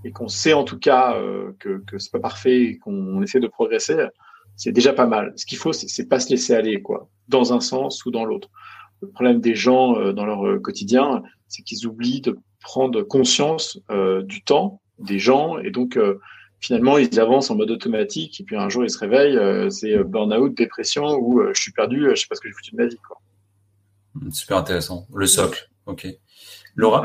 [0.04, 1.20] et qu'on sait en tout cas
[1.58, 3.96] que que c'est pas parfait et qu'on essaie de progresser,
[4.58, 5.32] c'est déjà pas mal.
[5.36, 8.50] Ce qu'il faut, c'est pas se laisser aller, quoi, dans un sens ou dans l'autre.
[9.00, 13.80] Le problème des gens euh, dans leur euh, quotidien, c'est qu'ils oublient de prendre conscience
[13.90, 15.96] euh, du temps des gens et donc
[16.60, 20.54] finalement ils avancent en mode automatique et puis un jour ils se réveillent, c'est burn-out,
[20.54, 22.98] dépression ou je suis perdu, je sais pas ce que j'ai foutu de ma vie,
[23.06, 23.18] quoi.
[24.30, 25.06] Super intéressant.
[25.14, 26.06] Le socle, ok.
[26.74, 27.04] Laura?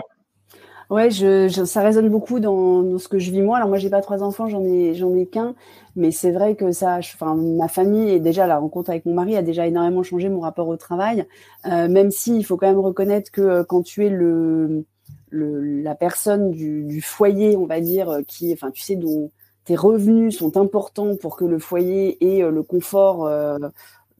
[0.89, 3.57] Ouais, je, ça résonne beaucoup dans, ce que je vis moi.
[3.57, 5.55] Alors moi, j'ai pas trois enfants, j'en ai, j'en ai qu'un,
[5.95, 9.35] mais c'est vrai que ça, enfin, ma famille et déjà la rencontre avec mon mari
[9.35, 11.25] a déjà énormément changé mon rapport au travail.
[11.65, 14.85] Euh, même si il faut quand même reconnaître que euh, quand tu es le,
[15.29, 19.31] le la personne du, du, foyer, on va dire, euh, qui, enfin, tu sais, dont
[19.65, 23.29] tes revenus sont importants pour que le foyer ait le confort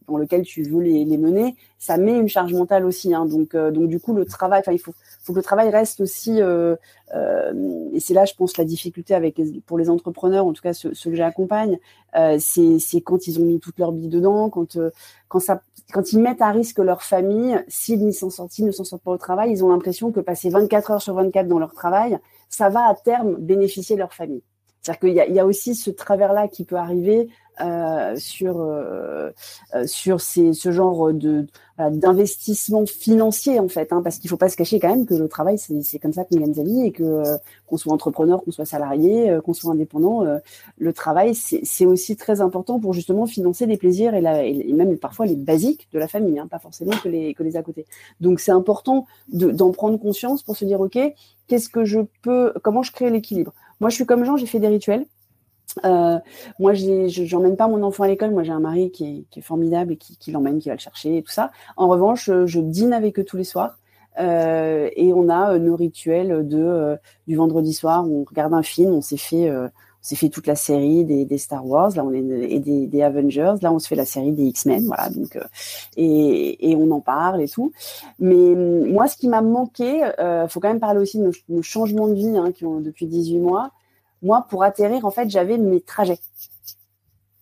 [0.08, 3.14] dans lequel tu veux les, mener, ça met une charge mentale aussi.
[3.14, 3.26] Hein.
[3.26, 6.42] Donc, euh, donc du coup, le travail, il faut, faut que le travail reste aussi.
[6.42, 6.76] Euh,
[7.16, 10.74] euh, et c'est là, je pense, la difficulté avec pour les entrepreneurs, en tout cas
[10.74, 11.80] ceux, que j'accompagne,
[12.16, 14.90] euh, c'est quand ils ont mis toute leur bille dedans, quand euh,
[15.30, 19.12] quand ils mettent à risque leur famille, s'ils ne s'en sortent, ne s'en sortent pas
[19.12, 22.18] au travail, ils ont l'impression que passer 24 heures sur 24 dans leur travail,
[22.50, 24.44] ça va à terme bénéficier leur famille.
[24.84, 27.30] C'est-à-dire qu'il y a, aussi ce travers-là qui peut arriver
[27.62, 29.30] euh, sur euh,
[29.76, 31.46] euh, sur ces, ce genre de
[31.78, 35.28] d'investissement financier en fait, hein, parce qu'il faut pas se cacher quand même que le
[35.28, 37.24] travail c'est comme ça qu'on gagne sa vie et que
[37.66, 40.24] qu'on soit entrepreneur, qu'on soit salarié, qu'on soit indépendant,
[40.78, 44.98] le travail c'est aussi très important pour justement financer les plaisirs et, la, et même
[44.98, 47.86] parfois les basiques de la famille, hein, pas forcément que les que les à côté.
[48.22, 51.00] Donc c'est important d'en prendre conscience pour se dire ok
[51.48, 53.54] qu'est-ce que je peux, comment je crée l'équilibre?
[53.84, 55.06] Moi je suis comme Jean, j'ai fait des rituels.
[55.84, 56.18] Euh,
[56.58, 58.32] moi, je n'emmène pas mon enfant à l'école.
[58.32, 61.22] Moi, j'ai un mari qui est, formidable et qui, l'emmène, qui va le chercher et
[61.22, 61.52] tout ça.
[61.76, 63.78] En revanche, je dîne avec eux tous les soirs.
[64.22, 68.94] Euh, et on a euh, nos rituels du vendredi soir on regarde un film.
[68.94, 69.52] On s'est fait
[70.04, 71.96] s'est fait toute la série des, Star Wars.
[71.96, 73.56] Là, on est et des, Avengers.
[73.62, 74.86] Là, on se fait la série des X-Men.
[74.86, 75.10] Voilà.
[75.10, 75.40] Donc
[75.98, 77.72] et, on en parle et tout.
[78.20, 82.08] Mais moi, ce qui m'a manqué, euh, faut quand même parler aussi de nos, changements
[82.08, 82.52] de vie hein,
[82.82, 83.72] depuis 18 mois
[84.24, 86.18] moi, pour atterrir, en fait, j'avais mes trajets.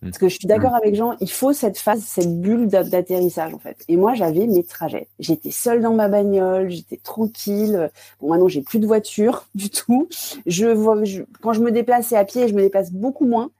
[0.02, 0.06] Hmm.
[0.06, 0.82] Parce que je suis d'accord hmm.
[0.82, 3.84] avec Jean, il faut cette phase, cette bulle d'atterrissage en fait.
[3.88, 5.08] Et moi, j'avais mes trajets.
[5.20, 7.90] J'étais seule dans ma bagnole, j'étais tranquille.
[8.20, 10.08] Bon, maintenant, j'ai plus de voiture du tout.
[10.46, 11.00] Je vois,
[11.40, 13.50] quand je me déplaçais à pied, je me déplace beaucoup moins.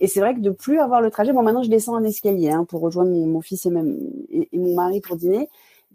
[0.00, 2.50] Et c'est vrai que de plus avoir le trajet, bon, maintenant, je descends un escalier
[2.50, 3.96] hein, pour rejoindre mon, fils et, même,
[4.30, 5.48] et, mon mari pour dîner.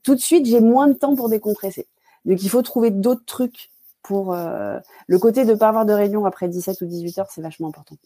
[0.03, 1.87] Tout de suite, j'ai moins de temps pour décompresser.
[2.23, 3.69] Donc, il faut trouver d'autres trucs
[4.03, 7.27] pour euh, le côté de ne pas avoir de réunion après 17 ou 18 heures,
[7.29, 7.97] c'est vachement important.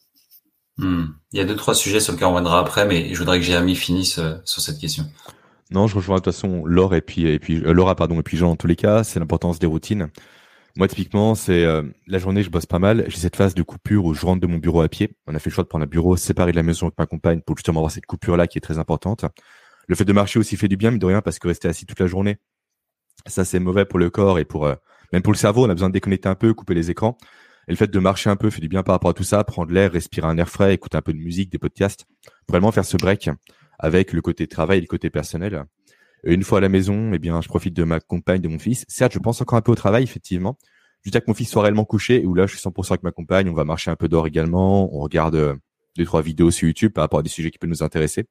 [0.77, 1.05] Hmm.
[1.31, 3.45] Il y a deux, trois sujets sur lesquels on reviendra après, mais je voudrais que
[3.45, 5.05] Jérémy finisse euh, sur cette question.
[5.69, 8.67] Non, je rejoins de toute façon et puis, euh, Laura et puis Jean dans tous
[8.67, 10.09] les cas, c'est l'importance des routines.
[10.77, 11.65] Moi typiquement, c'est
[12.07, 14.47] la journée je bosse pas mal, j'ai cette phase de coupure où je rentre de
[14.47, 15.17] mon bureau à pied.
[15.27, 17.05] On a fait le choix de prendre un bureau séparé de la maison avec ma
[17.05, 19.25] compagne pour justement avoir cette coupure là qui est très importante.
[19.87, 21.85] Le fait de marcher aussi fait du bien, mais de rien parce que rester assis
[21.85, 22.37] toute la journée,
[23.25, 24.65] ça c'est mauvais pour le corps et pour
[25.11, 27.17] même pour le cerveau, on a besoin de déconnecter un peu, couper les écrans.
[27.67, 29.43] Et le fait de marcher un peu fait du bien par rapport à tout ça,
[29.43, 32.05] prendre l'air, respirer un air frais, écouter un peu de musique, des podcasts,
[32.47, 33.29] vraiment faire ce break
[33.79, 35.65] avec le côté travail et le côté personnel.
[36.23, 38.85] Une fois à la maison, eh bien, je profite de ma compagne, de mon fils.
[38.87, 40.57] Certes, je pense encore un peu au travail, effectivement.
[41.03, 43.49] Jusqu'à que mon fils soit réellement couché, où là, je suis 100% avec ma compagne.
[43.49, 44.93] On va marcher un peu dehors également.
[44.95, 45.55] On regarde euh,
[45.97, 48.25] deux, trois vidéos sur YouTube par rapport à des sujets qui peuvent nous intéresser.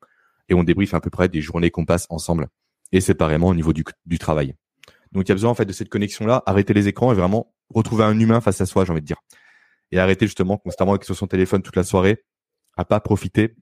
[0.49, 2.47] Et on débriefe à peu près des journées qu'on passe ensemble.
[2.93, 4.55] Et séparément au niveau du, du travail.
[5.13, 7.15] Donc il y a besoin en fait de cette connexion là, arrêter les écrans et
[7.15, 9.21] vraiment retrouver un humain face à soi, j'ai envie de dire.
[9.93, 12.25] Et arrêter justement constamment avec sur son téléphone toute la soirée,
[12.77, 13.57] à pas profiter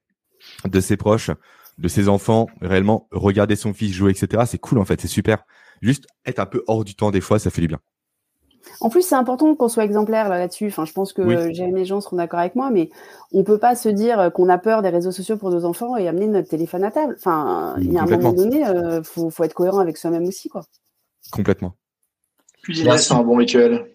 [0.64, 1.30] de ses proches,
[1.78, 4.44] de ses enfants, réellement regarder son fils jouer, etc.
[4.46, 5.44] C'est cool en fait, c'est super.
[5.80, 7.78] Juste être un peu hors du temps des fois, ça fait du bien.
[8.80, 10.66] En plus, c'est important qu'on soit exemplaire là-dessus.
[10.66, 11.54] enfin, je pense que oui.
[11.54, 12.90] Jérémy et Jean seront d'accord avec moi, mais
[13.32, 16.08] on peut pas se dire qu'on a peur des réseaux sociaux pour nos enfants et
[16.08, 17.14] amener notre téléphone à table.
[17.18, 20.48] Enfin, il y a un moment donné, euh, faut, faut être cohérent avec soi-même aussi,
[20.48, 20.64] quoi.
[21.32, 21.76] Complètement.
[22.62, 23.86] Cuisiner, c'est un bon rituel.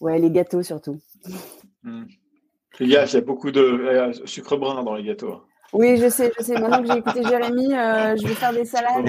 [0.00, 1.00] Ouais, les gâteaux surtout.
[1.82, 2.04] Hmm.
[2.76, 5.42] Fais gaffe, il y a beaucoup de euh, sucre brun dans les gâteaux.
[5.72, 6.54] Oui, je sais, je sais.
[6.54, 9.08] Maintenant que j'ai écouté Jérémy, euh, je vais faire des salades.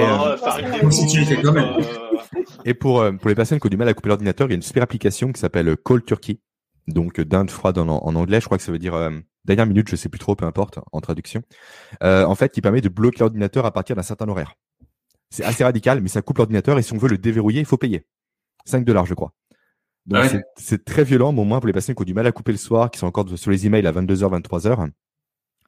[2.64, 4.54] Et, pour, euh, pour les personnes qui ont du mal à couper l'ordinateur, il y
[4.54, 6.40] a une super application qui s'appelle Call Turkey.
[6.88, 8.94] Donc d'Inde froide en, en, anglais, je crois que ça veut dire
[9.44, 11.42] dernière minute, je sais plus trop, peu importe, en traduction.
[12.02, 14.54] en fait, qui permet de bloquer l'ordinateur à partir d'un certain horaire.
[15.32, 17.78] C'est assez radical, mais ça coupe l'ordinateur et si on veut le déverrouiller, il faut
[17.78, 18.06] payer.
[18.66, 19.34] 5 dollars, je crois.
[20.06, 22.28] Donc ah c'est très violent, mais au moins pour les personnes qui ont du mal
[22.28, 24.90] à couper le soir, qui sont encore sur les emails à 22h, 23h,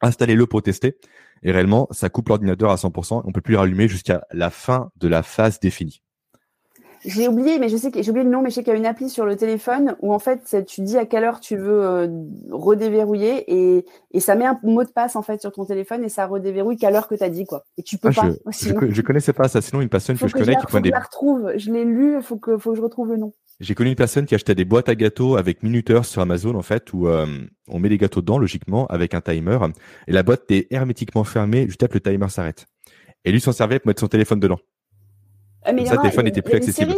[0.02, 0.98] installez-le pour tester.
[1.44, 3.22] Et réellement, ça coupe l'ordinateur à 100%.
[3.26, 6.02] On peut plus le rallumer jusqu'à la fin de la phase définie.
[7.06, 8.76] J'ai oublié, mais je sais que j'ai oublié le nom, mais je sais qu'il y
[8.76, 11.56] a une appli sur le téléphone où en fait tu dis à quelle heure tu
[11.56, 12.08] veux euh,
[12.52, 16.10] redéverrouiller et, et ça met un mot de passe en fait sur ton téléphone et
[16.10, 17.64] ça redéverrouille qu'à l'heure que tu as dit quoi.
[17.78, 18.52] Et tu peux ah, pas.
[18.52, 19.62] Je, je, connaissais pas ça.
[19.62, 20.90] Sinon une personne que, je connais qui faut des.
[20.90, 21.54] Je la retrouve.
[21.56, 22.22] Je l'ai lu.
[22.22, 23.32] Faut que faut que je retrouve le nom.
[23.60, 26.62] J'ai connu une personne qui achetait des boîtes à gâteaux avec minuteur sur Amazon en
[26.62, 27.26] fait où euh,
[27.68, 29.58] on met les gâteaux dedans logiquement avec un timer
[30.08, 32.68] et la boîte est hermétiquement fermée juste après le timer s'arrête.
[33.26, 34.60] Et lui s'en servait pour mettre son téléphone dedans.
[35.74, 36.94] mais ça, le téléphone n'était plus accessible.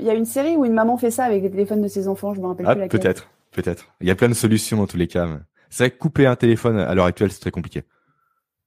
[0.00, 2.06] Il y a une série où une maman fait ça avec les téléphones de ses
[2.08, 3.00] enfants, je me rappelle ah, plus laquelle.
[3.00, 3.86] Peut-être, peut-être.
[4.02, 5.40] Il y a plein de solutions dans tous les cas.
[5.70, 7.84] C'est vrai que couper un téléphone à l'heure actuelle, c'est très compliqué.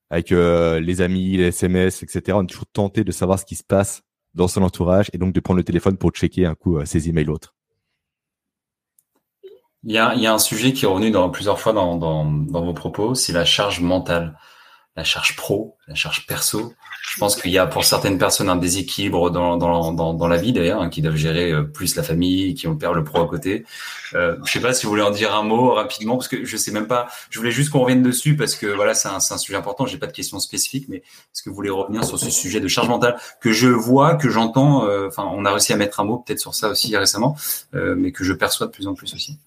[0.09, 2.35] Avec euh, les amis, les SMS, etc.
[2.39, 4.01] On est toujours tenté de savoir ce qui se passe
[4.35, 7.09] dans son entourage et donc de prendre le téléphone pour checker un coup euh, ses
[7.09, 7.55] emails autres.
[9.87, 13.45] Il y, a, un sujet qui est revenu plusieurs fois dans vos propos, c'est la
[13.45, 14.35] charge mentale
[14.95, 16.73] la charge pro, la charge perso.
[17.07, 20.51] Je pense qu'il y a pour certaines personnes un déséquilibre dans, dans, dans, la vie
[20.51, 23.27] d'ailleurs, hein, qui doivent gérer euh, plus la famille, qui ont perd le pro à
[23.27, 23.65] côté.
[24.13, 26.57] Euh, je sais pas si vous voulez en dire un mot rapidement, parce que je
[26.57, 27.07] sais même pas.
[27.29, 29.85] Je voulais juste qu'on revienne dessus parce que voilà, c'est un, un, sujet important.
[29.85, 32.67] J'ai pas de questions spécifiques, mais est-ce que vous voulez revenir sur ce sujet de
[32.67, 34.85] charge mentale que je vois, que j'entends.
[34.85, 37.35] Euh, enfin, on a réussi à mettre un mot peut-être sur ça aussi récemment,
[37.73, 39.39] euh, mais que je perçois de plus en plus aussi.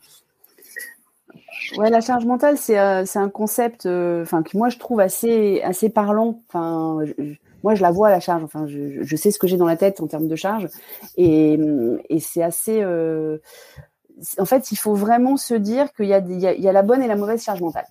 [1.77, 6.41] Ouais, la charge mentale, c'est un concept euh, que moi je trouve assez, assez parlant.
[6.49, 7.01] Enfin,
[7.63, 10.01] moi je la vois la charge, enfin, je, sais ce que j'ai dans la tête
[10.01, 10.69] en termes de charge.
[11.17, 11.59] Et,
[12.21, 12.83] c'est assez.
[12.83, 13.39] Euh,
[14.39, 17.43] en fait, il faut vraiment se dire qu'il y, a, la bonne et la mauvaise
[17.43, 17.87] charge mentale.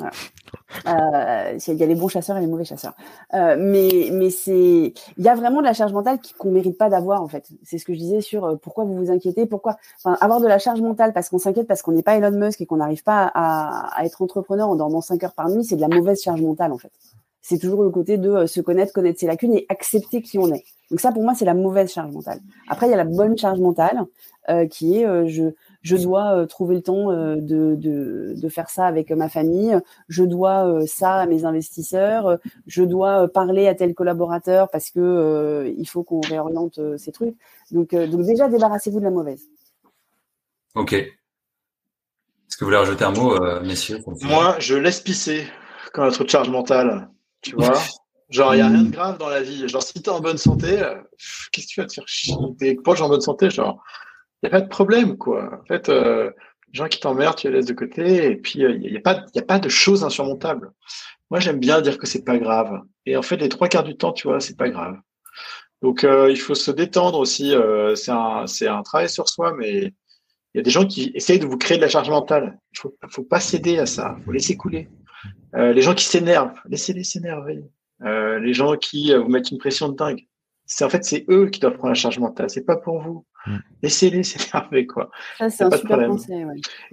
[0.00, 2.94] Euh, il y a les bons chasseurs et les mauvais chasseurs.
[3.34, 6.88] Euh, mais mais c'est il y a vraiment de la charge mentale qu'on mérite pas
[6.88, 7.46] d'avoir en fait.
[7.64, 10.80] C'est ce que je disais sur pourquoi vous vous inquiétez, pourquoi avoir de la charge
[10.80, 13.94] mentale parce qu'on s'inquiète parce qu'on n'est pas Elon Musk et qu'on n'arrive pas à,
[13.94, 16.72] à, être entrepreneur en dormant 5 heures par nuit, c'est de la mauvaise charge mentale
[16.72, 16.92] en fait.
[17.42, 20.52] C'est toujours le côté de euh, se connaître, connaître ses lacunes et accepter qui on
[20.52, 20.64] est.
[20.90, 22.40] Donc ça pour moi c'est la mauvaise charge mentale.
[22.68, 24.00] Après il y a la bonne charge mentale
[24.48, 28.68] euh, qui est je je dois euh, trouver le temps euh, de, de, de, faire
[28.68, 29.78] ça avec ma famille,
[30.08, 35.72] je dois euh, ça à mes investisseurs, je dois parler à tel collaborateur parce que
[35.76, 37.36] il faut qu'on réoriente ces trucs.
[37.70, 39.42] Donc, donc déjà, débarrassez-vous de la mauvaise.
[40.74, 40.92] Ok.
[40.92, 45.46] Est-ce que vous voulez rajouter un mot, messieurs Moi, je laisse pisser
[45.92, 47.08] quand de charge mentale.
[47.42, 47.80] Tu vois?
[48.30, 49.68] Genre, il n'y a rien de grave dans la vie.
[49.68, 50.82] Genre, si tu es en bonne santé,
[51.52, 52.34] qu'est-ce que tu vas te faire chier?
[52.58, 53.82] T'es proche en bonne santé, genre,
[54.42, 55.60] il n'y a pas de problème, quoi.
[55.60, 56.30] En fait, euh,
[56.72, 59.00] les gens qui t'emmerdent, tu les laisses de côté, et puis il euh, n'y a,
[59.00, 60.70] pas, a pas de choses insurmontables.
[61.30, 62.80] Moi, j'aime bien dire que c'est pas grave.
[63.06, 64.96] Et en fait, les trois quarts du temps, tu vois, c'est pas grave.
[65.82, 67.54] Donc, euh, il faut se détendre aussi.
[67.54, 69.92] Euh, c'est un, c'est un travail sur soi, mais
[70.54, 72.58] il y a des gens qui essayent de vous créer de la charge mentale.
[72.72, 74.16] Il faut, faut pas céder à ça.
[74.18, 74.88] Il faut laisser couler.
[75.54, 77.64] Euh, les gens qui s'énervent, laissez-les s'énerver.
[78.00, 80.26] les gens qui vous mettent une pression de dingue,
[80.66, 82.48] c'est en fait c'est eux qui doivent prendre la charge mentale.
[82.48, 83.26] C'est pas pour vous.
[83.46, 83.56] Mm.
[83.82, 85.10] Laissez-les s'énerver, quoi.
[85.38, 86.46] Ça, c'est un super conseil,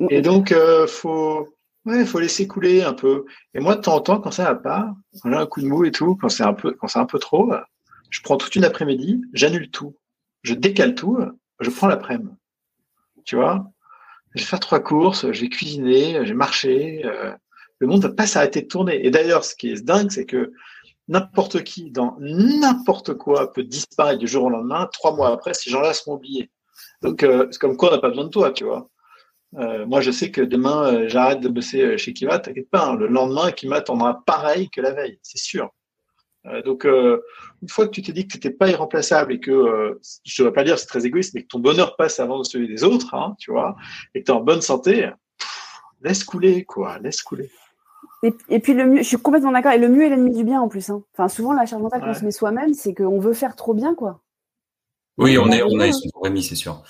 [0.09, 1.55] Et donc, euh, faut,
[1.85, 3.25] ouais, faut laisser couler un peu.
[3.53, 5.67] Et moi, de temps en temps, quand ça va pas, quand j'ai un coup de
[5.67, 7.53] mou et tout, quand c'est un peu, quand c'est un peu trop,
[8.09, 9.95] je prends toute une après-midi, j'annule tout.
[10.43, 11.19] Je décale tout,
[11.59, 12.31] je prends l'après-midi.
[13.25, 13.71] Tu vois?
[14.35, 17.33] Je vais faire trois courses, j'ai cuisiné, j'ai marché, euh,
[17.79, 19.05] le monde va pas s'arrêter de tourner.
[19.05, 20.51] Et d'ailleurs, ce qui est dingue, c'est que
[21.07, 24.89] n'importe qui dans n'importe quoi peut disparaître du jour au lendemain.
[24.91, 26.51] Trois mois après, ces gens-là seront oubliés.
[27.01, 28.89] Donc, euh, c'est comme quoi on n'a pas besoin de toi, tu vois.
[29.55, 32.85] Euh, moi, je sais que demain, euh, j'arrête de bosser chez Kiva, t'inquiète pas.
[32.85, 35.69] Hein, le lendemain, Kiva t'endra pareil que la veille, c'est sûr.
[36.65, 40.41] donc, une fois que tu t'es dit que tu n'étais pas irremplaçable et que, je
[40.41, 42.85] ne veux pas dire c'est très égoïste, mais que ton bonheur passe avant celui des
[42.85, 43.75] autres, hein, tu vois,
[44.15, 45.09] et que tu es en bonne santé,
[46.01, 47.49] laisse couler, quoi, laisse couler.
[48.23, 49.73] Et, puis le mieux, je suis complètement d'accord.
[49.73, 50.89] Et le mieux est l'ennemi du bien en plus.
[50.89, 51.03] Hein.
[51.13, 53.93] Enfin, souvent la charge mentale qu'on se met soi-même, c'est qu'on veut faire trop bien,
[53.93, 54.21] quoi.
[55.19, 56.83] Oui, on est, on est sur Rémi, c'est sûr.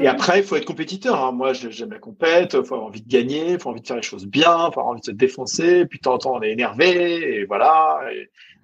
[0.00, 1.22] Et après, il faut être compétiteur.
[1.22, 1.32] Hein.
[1.32, 2.54] Moi, j'aime la compète.
[2.54, 4.72] Il faut avoir envie de gagner, il faut envie de faire les choses bien, il
[4.72, 5.84] faut avoir envie de se défoncer.
[5.84, 8.00] Puis de temps en temps, on est énervé, et voilà,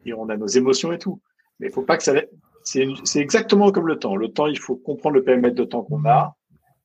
[0.06, 1.20] et, on a nos émotions et tout.
[1.60, 2.14] Mais il faut pas que ça.
[2.64, 2.86] C'est
[3.16, 4.16] exactement comme le temps.
[4.16, 6.36] Le temps, il faut comprendre le périmètre de temps qu'on a.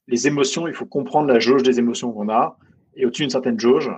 [0.08, 2.58] Les émotions, il faut comprendre la jauge des émotions qu'on a.
[2.96, 3.92] Et au-dessus d'une certaine jauge,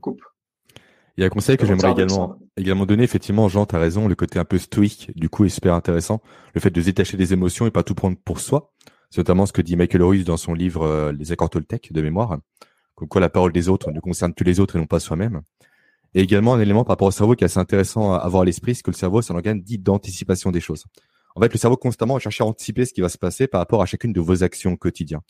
[0.00, 0.22] coupe.
[1.16, 3.02] Il y a un conseil que j'aimerais également, également donner.
[3.02, 4.08] Effectivement, Jean, tu as raison.
[4.08, 6.22] Le côté un peu stoïque, du coup, est super intéressant.
[6.54, 8.72] Le fait de se détacher des émotions et pas tout prendre pour soi.
[9.10, 12.00] C'est notamment ce que dit Michael Ruiz dans son livre euh, Les accords Toltec de
[12.00, 12.38] mémoire.
[12.94, 15.42] Comme quoi la parole des autres ne concerne que les autres et non pas soi-même.
[16.14, 18.44] Et également un élément par rapport au cerveau qui est assez intéressant à avoir à
[18.44, 20.84] l'esprit, c'est que le cerveau, c'est un organe dit d'anticipation des choses.
[21.34, 23.60] En fait, le cerveau constamment va chercher à anticiper ce qui va se passer par
[23.60, 25.20] rapport à chacune de vos actions quotidiennes.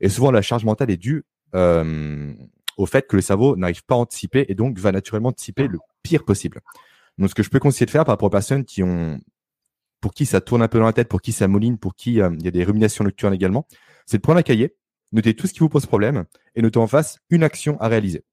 [0.00, 2.32] Et souvent, la charge mentale est due euh,
[2.76, 5.78] au fait que le cerveau n'arrive pas à anticiper et donc va naturellement anticiper le
[6.02, 6.60] pire possible.
[7.18, 9.20] Donc, ce que je peux conseiller de faire par rapport aux personnes qui ont,
[10.00, 12.20] pour qui ça tourne un peu dans la tête, pour qui ça mouline, pour qui
[12.20, 13.66] euh, il y a des ruminations nocturnes également,
[14.06, 14.74] c'est de prendre un cahier,
[15.12, 18.24] noter tout ce qui vous pose problème et noter en face une action à réaliser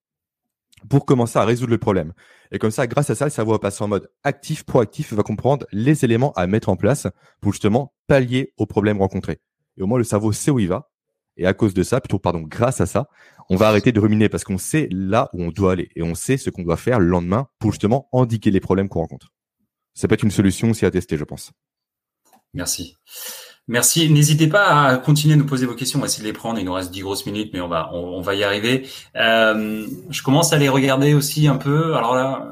[0.87, 2.13] pour commencer à résoudre le problème.
[2.51, 5.23] Et comme ça, grâce à ça, le cerveau va passer en mode actif, proactif, va
[5.23, 7.07] comprendre les éléments à mettre en place
[7.41, 9.41] pour justement pallier aux problèmes rencontrés.
[9.77, 10.89] Et au moins, le cerveau sait où il va.
[11.37, 13.07] Et à cause de ça, plutôt, pardon, grâce à ça,
[13.49, 16.15] on va arrêter de ruminer parce qu'on sait là où on doit aller et on
[16.15, 19.33] sait ce qu'on doit faire le lendemain pour justement indiquer les problèmes qu'on rencontre.
[19.93, 21.51] Ça peut être une solution aussi à tester, je pense.
[22.53, 22.95] Merci.
[23.67, 24.09] Merci.
[24.09, 25.99] N'hésitez pas à continuer à nous poser vos questions.
[25.99, 26.57] On va essayer de les prendre.
[26.59, 28.87] Il nous reste 10 grosses minutes, mais on va, on, va y arriver.
[29.15, 31.95] Euh, je commence à les regarder aussi un peu.
[31.95, 32.47] Alors là,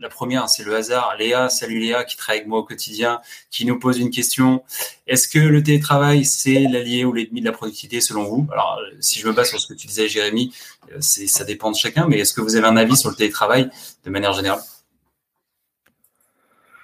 [0.00, 1.14] la première, c'est le hasard.
[1.18, 3.20] Léa, salut Léa, qui travaille avec moi au quotidien,
[3.50, 4.62] qui nous pose une question.
[5.06, 8.48] Est-ce que le télétravail, c'est l'allié ou l'ennemi de la productivité selon vous?
[8.52, 10.54] Alors, si je me base sur ce que tu disais, Jérémy,
[10.92, 13.70] euh, ça dépend de chacun, mais est-ce que vous avez un avis sur le télétravail
[14.04, 14.62] de manière générale?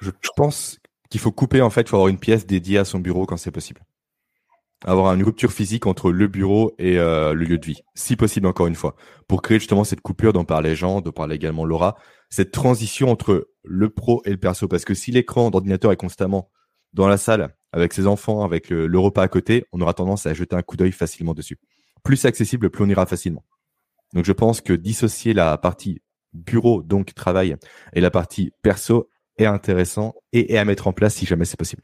[0.01, 0.79] Je pense
[1.11, 3.37] qu'il faut couper en fait, il faut avoir une pièce dédiée à son bureau quand
[3.37, 3.81] c'est possible.
[4.85, 8.47] Avoir une rupture physique entre le bureau et euh, le lieu de vie, si possible
[8.47, 8.95] encore une fois,
[9.27, 11.97] pour créer justement cette coupure dont parlait Jean, dont parlait également Laura,
[12.29, 14.69] cette transition entre le pro et le perso.
[14.69, 16.51] Parce que si l'écran d'ordinateur est constamment
[16.93, 20.35] dans la salle avec ses enfants, avec le, repas à côté, on aura tendance à
[20.35, 21.59] jeter un coup d'œil facilement dessus.
[22.03, 23.45] Plus accessible, plus on ira facilement.
[24.15, 26.01] Donc je pense que dissocier la partie
[26.33, 27.57] bureau, donc travail,
[27.93, 31.83] et la partie perso est intéressant et, à mettre en place si jamais c'est possible.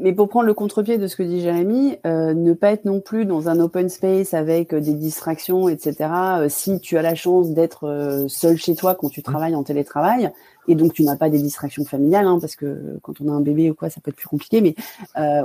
[0.00, 3.00] Mais, pour prendre le contre-pied de ce que dit Jérémy, euh, ne pas être non
[3.00, 6.10] plus dans un open space avec euh, des distractions, etc.
[6.40, 10.30] Euh, si tu as la chance d'être seul chez toi quand tu travailles en télétravail,
[10.70, 13.40] et donc tu n'as pas des distractions familiales, hein, parce que quand on a un
[13.40, 14.74] bébé ou quoi, ça peut être plus compliqué, mais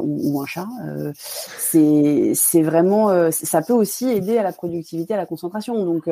[0.01, 0.67] ou, un chat,
[1.15, 5.85] c'est vraiment, ça peut aussi aider à la productivité, à la concentration.
[5.85, 6.09] Donc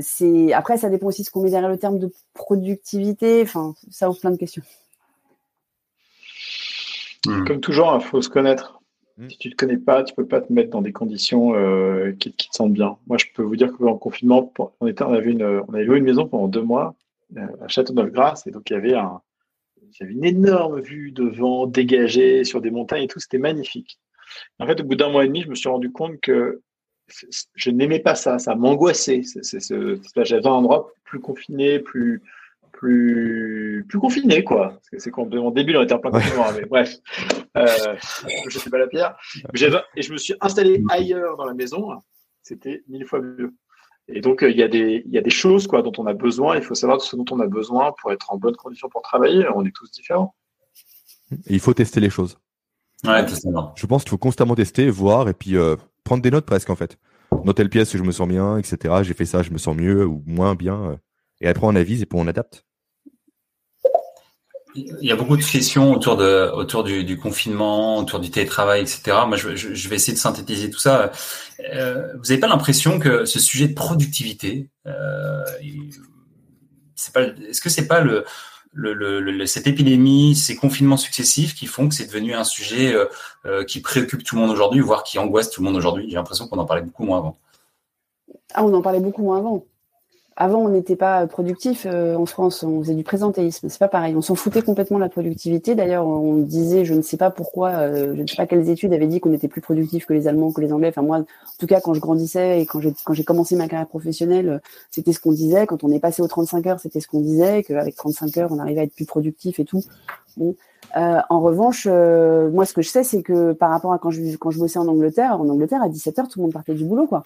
[0.00, 3.42] c'est après ça dépend aussi de ce qu'on met derrière le terme de productivité.
[3.42, 4.62] Enfin, ça ouvre plein de questions.
[7.28, 7.44] Hmm.
[7.44, 8.80] Comme toujours, il faut se connaître.
[9.16, 9.28] Hmm.
[9.28, 11.54] Si tu ne te connais pas, tu ne peux pas te mettre dans des conditions
[11.54, 12.96] euh, qui, te sentent bien.
[13.06, 15.84] Moi, je peux vous dire que en confinement, on, était, on, avait une, on avait
[15.84, 16.94] loué une maison pendant deux mois
[17.36, 19.20] euh, à Châteauneuf-Grasse, et donc il y avait un,
[20.00, 23.98] une énorme vue de vent dégagée sur des montagnes et tout, c'était magnifique.
[24.58, 26.62] En fait, au bout d'un mois et demi, je me suis rendu compte que
[27.54, 29.22] je n'aimais pas ça, ça m'angoissait.
[30.16, 32.22] J'avais un endroit plus confiné, plus,
[32.78, 34.68] plus, plus confiné, quoi.
[34.68, 36.94] Parce que c'est quand en début, on était en plein confinement, mais bref,
[37.56, 37.66] euh,
[38.48, 39.16] je sais pas la pierre.
[39.96, 41.90] Et je me suis installé ailleurs dans la maison,
[42.42, 43.52] c'était mille fois mieux.
[44.06, 46.14] Et donc, il y, a des, il y a des choses quoi, dont on a
[46.14, 46.56] besoin.
[46.56, 49.44] Il faut savoir ce dont on a besoin pour être en bonne condition pour travailler.
[49.54, 50.34] On est tous différents.
[51.46, 52.38] il faut tester les choses.
[53.04, 53.26] Ouais,
[53.74, 56.76] Je pense qu'il faut constamment tester, voir et puis euh, prendre des notes presque en
[56.76, 56.96] fait.
[57.44, 58.94] Dans telle pièce, je me sens bien, etc.
[59.02, 60.80] J'ai fait ça, je me sens mieux ou moins bien.
[60.84, 60.96] Euh,
[61.40, 62.64] et après, on avise et puis on adapte.
[65.00, 69.16] Il y a beaucoup de questions autour de autour du, confinement, autour du télétravail, etc.
[69.26, 71.10] Moi, je, vais essayer de synthétiser tout ça.
[71.74, 75.44] Euh, vous n'avez pas l'impression que ce sujet de productivité, euh,
[76.94, 78.24] c'est pas, est-ce que c'est pas le,
[79.46, 82.94] cette épidémie, ces confinements successifs qui font que c'est devenu un sujet
[83.46, 86.06] euh, qui préoccupe tout le monde aujourd'hui, voire qui angoisse tout le monde aujourd'hui?
[86.08, 87.36] J'ai l'impression qu'on en parlait beaucoup moins avant.
[88.54, 89.64] Ah, on en parlait beaucoup moins avant.
[90.40, 94.14] Avant, on n'était pas productif euh, en France, on faisait du présentéisme, c'est pas pareil.
[94.14, 95.74] On s'en foutait complètement de la productivité.
[95.74, 98.92] D'ailleurs, on disait, je ne sais pas pourquoi, euh, je ne sais pas quelles études
[98.92, 100.90] avaient dit qu'on était plus productif que les Allemands, que les Anglais.
[100.90, 101.24] Enfin moi, en
[101.58, 102.80] tout cas, quand je grandissais et quand
[103.14, 104.58] j'ai commencé ma carrière professionnelle, euh,
[104.92, 105.66] c'était ce qu'on disait.
[105.66, 108.60] Quand on est passé aux 35 heures, c'était ce qu'on disait, qu'avec 35 heures, on
[108.60, 109.82] arrivait à être plus productif et tout.
[110.36, 110.54] Bon.
[110.94, 114.52] en revanche, moi, ce que je sais, c'est que par rapport à quand je quand
[114.52, 117.08] je bossais en Angleterre, en Angleterre à 17 heures, tout le monde partait du boulot,
[117.08, 117.24] quoi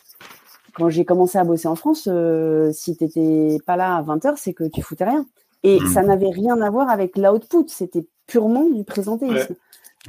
[0.74, 4.34] quand j'ai commencé à bosser en France, euh, si tu n'étais pas là à 20h,
[4.36, 5.26] c'est que tu foutais rien.
[5.62, 5.86] Et mmh.
[5.88, 9.54] ça n'avait rien à voir avec l'output, c'était purement du présentéisme.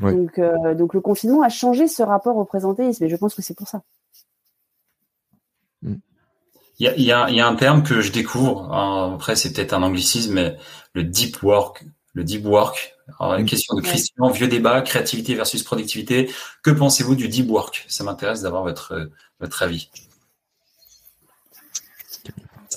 [0.01, 3.41] Donc, euh, donc le confinement a changé ce rapport au présentéisme, et je pense que
[3.41, 3.83] c'est pour ça.
[5.83, 5.95] Mmh.
[6.79, 9.83] Il y, a, y, a, un terme que je découvre, hein, après c'est peut-être un
[9.83, 10.57] anglicisme, mais
[10.93, 11.85] le deep work.
[12.15, 12.95] Le deep work.
[13.19, 13.47] Alors, une mmh.
[13.47, 16.31] question de Christian, vieux débat, créativité versus productivité.
[16.63, 17.85] Que pensez-vous du deep work?
[17.87, 19.09] Ça m'intéresse d'avoir votre,
[19.39, 19.89] votre avis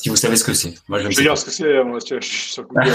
[0.07, 0.73] si vous savez ce que c'est.
[0.89, 2.93] Moi, je, je sais dire ce que c'est, moi, je suis sur Google.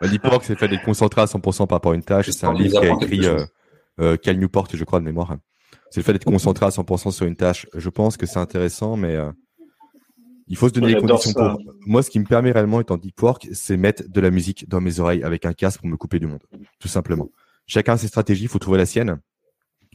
[0.10, 2.30] Deep Work, c'est fait d'être concentré à 100% par rapport à une tâche.
[2.30, 3.44] C'est un livre qui a écrit euh,
[4.00, 5.36] euh, Cal Newport, je crois, de mémoire.
[5.90, 7.66] C'est le fait d'être concentré à 100% sur une tâche.
[7.74, 9.30] Je pense que c'est intéressant, mais euh,
[10.48, 11.60] il faut se donner les conditions pour.
[11.84, 14.80] Moi, ce qui me permet réellement, étant Deep Work, c'est mettre de la musique dans
[14.80, 16.42] mes oreilles avec un casque pour me couper du monde.
[16.80, 17.28] Tout simplement.
[17.66, 19.20] Chacun a ses stratégies, il faut trouver la sienne.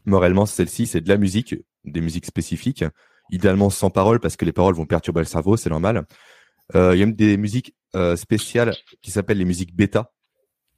[0.06, 1.56] Morellement, celle-ci, c'est de la musique,
[1.86, 2.86] des musiques spécifiques
[3.32, 6.06] idéalement sans paroles parce que les paroles vont perturber le cerveau, c'est normal.
[6.76, 10.12] Euh, il y a même des musiques euh, spéciales qui s'appellent les musiques bêta,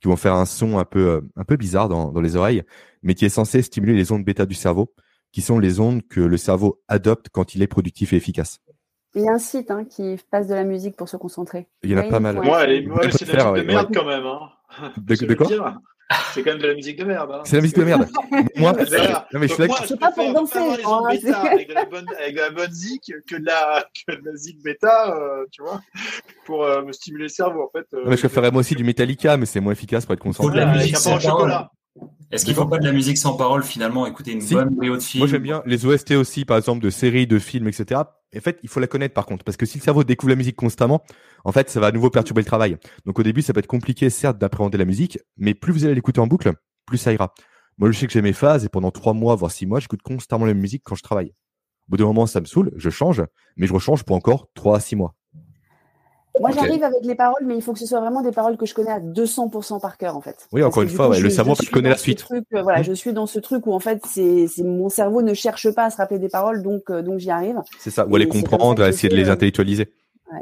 [0.01, 2.63] qui vont faire un son un peu euh, un peu bizarre dans, dans les oreilles,
[3.01, 4.93] mais qui est censé stimuler les ondes bêta du cerveau,
[5.31, 8.59] qui sont les ondes que le cerveau adopte quand il est productif et efficace.
[9.15, 11.67] Il y a un site hein, qui passe de la musique pour se concentrer.
[11.83, 12.39] Il y en a pas mal.
[12.39, 14.25] Ouais, c'est de la merde quand même.
[14.25, 14.91] Hein.
[14.97, 15.77] De, de quoi?
[16.33, 17.31] C'est quand même de la musique de merde.
[17.31, 17.41] Hein.
[17.45, 18.07] C'est la musique de merde.
[18.57, 20.59] moi, je suis pas pour danser.
[20.59, 24.35] avec, de la bonne, avec de la bonne zik que de la, que de la
[24.35, 25.81] zik bêta, euh, tu vois,
[26.45, 27.63] pour euh, me stimuler le cerveau.
[27.63, 30.19] En fait, euh, je préférerais moi aussi du Metallica, mais c'est moins efficace pour être
[30.19, 30.53] concentré.
[30.53, 31.71] de la musique sans chocolat.
[32.31, 34.07] Est-ce qu'il faut pas de la musique sans parole finalement?
[34.07, 36.89] Écouter une bonne vidéo de film Moi j'aime bien les OST aussi, par exemple de
[36.89, 38.01] séries, de films, etc.
[38.35, 40.35] En fait, il faut la connaître par contre, parce que si le cerveau découvre la
[40.35, 41.03] musique constamment,
[41.43, 42.77] en fait, ça va à nouveau perturber le travail.
[43.05, 45.95] Donc au début, ça peut être compliqué, certes, d'appréhender la musique, mais plus vous allez
[45.95, 46.51] l'écouter en boucle,
[46.85, 47.33] plus ça ira.
[47.77, 50.01] Moi, je sais que j'ai mes phases et pendant trois mois, voire six mois, j'écoute
[50.03, 51.33] constamment la musique quand je travaille.
[51.87, 53.23] Au bout d'un moment, ça me saoule, je change,
[53.57, 55.15] mais je rechange pour encore trois à six mois.
[56.39, 58.65] Moi, j'arrive avec les paroles, mais il faut que ce soit vraiment des paroles que
[58.65, 60.47] je connais à 200% par cœur, en fait.
[60.51, 62.25] Oui, encore une fois, le cerveau connaît la suite.
[62.31, 65.69] Euh, voilà, je suis dans ce truc où, en fait, c'est mon cerveau ne cherche
[65.71, 67.61] pas à se rappeler des paroles, donc, euh, donc j'y arrive.
[67.79, 69.91] C'est ça, ou à les comprendre, à essayer de les euh, intellectualiser.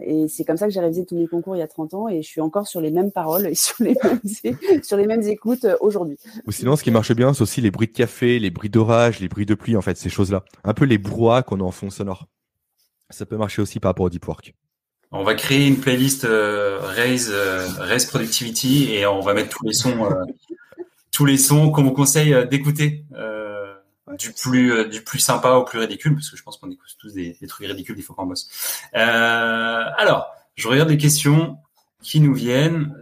[0.06, 2.08] Et c'est comme ça que j'ai réalisé tous mes concours il y a 30 ans
[2.08, 5.24] et je suis encore sur les mêmes paroles et sur les mêmes, sur les mêmes
[5.24, 6.18] écoutes aujourd'hui.
[6.48, 9.20] Ou sinon, ce qui marche bien, c'est aussi les bruits de café, les bruits d'orage,
[9.20, 10.46] les bruits de pluie, en fait, ces choses-là.
[10.64, 12.28] Un peu les brouhahs qu'on a en fond sonore.
[13.10, 14.54] Ça peut marcher aussi par rapport au deep work.
[15.14, 19.66] On va créer une playlist euh, Raise, euh, Raise Productivity et on va mettre tous
[19.66, 20.24] les sons, euh,
[21.12, 23.04] tous les sons qu'on vous conseille d'écouter,
[24.18, 27.14] du plus du plus sympa au plus ridicule, parce que je pense qu'on écoute tous
[27.14, 28.50] des, trucs ridicules, il faut qu'on bosse.
[28.94, 31.58] alors, je regarde les questions
[32.02, 32.94] qui nous viennent.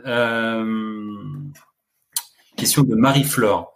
[2.55, 3.75] question de Marie-Flore.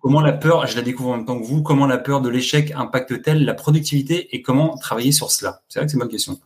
[0.00, 2.28] Comment la peur, je la découvre en même temps que vous, comment la peur de
[2.28, 5.62] l'échec impacte-t-elle la productivité et comment travailler sur cela?
[5.68, 6.38] C'est vrai que c'est une bonne question.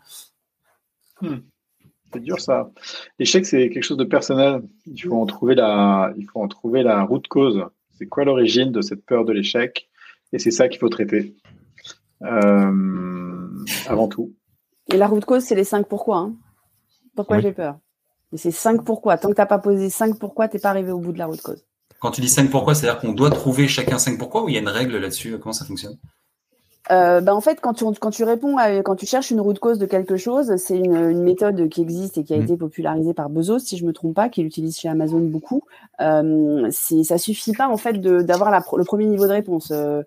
[1.20, 1.38] Hmm.
[2.12, 2.70] C'est dur ça.
[3.18, 4.62] L'échec, c'est quelque chose de personnel.
[4.86, 7.64] Il faut en trouver la, il faut en trouver la route cause.
[7.92, 9.88] C'est quoi l'origine de cette peur de l'échec?
[10.32, 11.36] Et c'est ça qu'il faut traiter
[12.22, 13.48] euh,
[13.86, 14.34] avant tout.
[14.92, 16.18] Et la route cause, c'est les cinq pourquoi.
[16.18, 16.34] Hein.
[17.14, 17.78] pourquoi j'ai peur?
[18.32, 19.18] Et c'est cinq pourquoi.
[19.18, 21.18] Tant que tu n'as pas posé cinq pourquoi, tu n'es pas arrivé au bout de
[21.18, 21.64] la route cause.
[22.00, 24.58] Quand tu dis cinq pourquoi, c'est-à-dire qu'on doit trouver chacun cinq pourquoi ou il y
[24.58, 25.38] a une règle là-dessus?
[25.38, 25.98] Comment ça fonctionne?
[26.90, 29.58] Euh, bah, en fait, quand tu, quand tu réponds, à, quand tu cherches une route
[29.58, 32.42] cause de quelque chose, c'est une, une, méthode qui existe et qui a mmh.
[32.42, 35.62] été popularisée par Bezos, si je me trompe pas, qui l'utilise chez Amazon beaucoup.
[36.00, 39.68] Euh, ça suffit pas en fait d'avoir le premier niveau de réponse.
[39.70, 40.02] Il euh,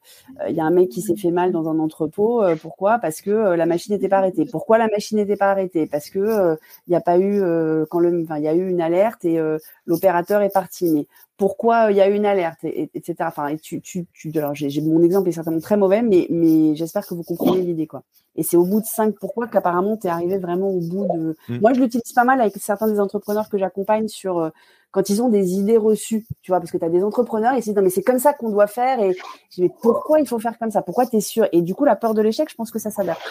[0.49, 2.43] y a un mec qui s'est fait mal dans un entrepôt.
[2.43, 2.97] Euh, pourquoi?
[2.97, 4.45] Parce que euh, la machine n'était pas arrêtée.
[4.45, 5.86] Pourquoi la machine n'était pas arrêtée?
[5.86, 6.57] Parce que
[6.88, 7.41] il n'y a pas eu
[7.89, 9.39] quand le, il y a eu une alerte et
[9.86, 10.89] l'opérateur est parti.
[10.89, 11.07] Mais
[11.38, 13.15] pourquoi il y a une alerte, et, etc.
[13.21, 16.75] Enfin, et tu, tu, tu alors j'ai, mon exemple est certainement très mauvais, mais, mais
[16.75, 18.03] j'espère que vous comprenez l'idée, quoi.
[18.36, 21.36] Et c'est au bout de cinq pourquoi qu'apparemment tu es arrivé vraiment au bout de.
[21.49, 21.59] Mmh.
[21.59, 24.49] Moi, je l'utilise pas mal avec certains des entrepreneurs que j'accompagne sur euh,
[24.91, 27.61] quand ils ont des idées reçues, tu vois, parce que tu as des entrepreneurs, ils
[27.61, 30.19] se disent non mais c'est comme ça qu'on doit faire, et je dis mais pourquoi
[30.19, 30.81] il faut faire comme ça?
[30.84, 31.47] Pourquoi tu es sûr?
[31.51, 33.21] Et du coup, la peur de l'échec, je pense que ça s'adapte.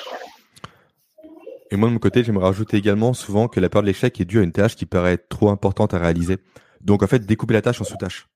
[1.70, 4.24] Et moi, de mon côté, j'aimerais rajouter également souvent que la peur de l'échec est
[4.24, 6.38] due à une tâche qui paraît trop importante à réaliser.
[6.82, 8.28] Donc, en fait, découper la tâche en sous-tâches.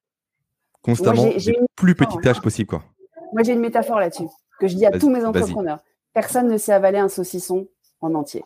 [0.82, 2.84] Constamment, les plus petites tâches possibles, quoi.
[3.32, 4.28] Moi, j'ai une métaphore là-dessus,
[4.60, 5.80] que je dis à tous mes entrepreneurs.
[6.14, 7.68] Personne ne sait avaler un saucisson
[8.00, 8.44] en entier.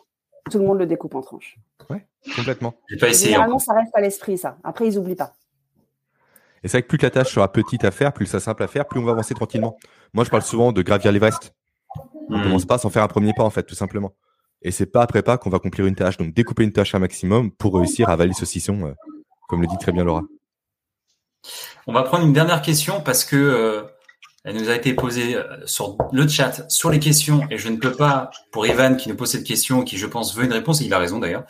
[0.49, 1.57] Tout le monde le découpe en tranches.
[1.89, 2.73] Ouais, complètement.
[2.89, 4.57] Généralement, ça reste à l'esprit, ça.
[4.63, 5.33] Après, ils n'oublient pas.
[6.63, 8.67] Et c'est vrai que plus la tâche sera petite à faire, plus ça simple à
[8.67, 9.77] faire, plus on va avancer tranquillement.
[10.13, 11.53] Moi, je parle souvent de gravir l'Everest.
[12.29, 12.43] On ne hmm.
[12.43, 14.13] commence pas sans faire un premier pas, en fait, tout simplement.
[14.61, 16.17] Et c'est pas après pas qu'on va accomplir une tâche.
[16.17, 18.93] Donc, découper une tâche un maximum pour réussir à avaler le saucisson euh,
[19.51, 20.23] comme le dit très bien Laura.
[21.85, 23.81] On va prendre une dernière question parce que euh,
[24.45, 27.75] elle nous a été posée euh, sur le chat, sur les questions, et je ne
[27.75, 30.79] peux pas, pour Evan qui nous pose cette question, qui je pense veut une réponse,
[30.79, 31.43] et il a raison d'ailleurs,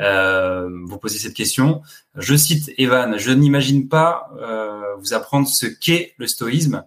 [0.00, 1.80] euh, vous poser cette question.
[2.16, 4.30] Je cite Evan, je n'imagine pas
[4.98, 6.84] vous apprendre ce qu'est le stoïsme.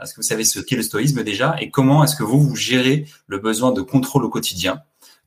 [0.00, 2.56] Est-ce que vous savez ce qu'est le stoïsme déjà et comment est-ce que vous, vous
[2.56, 4.82] gérez le besoin de contrôle au quotidien,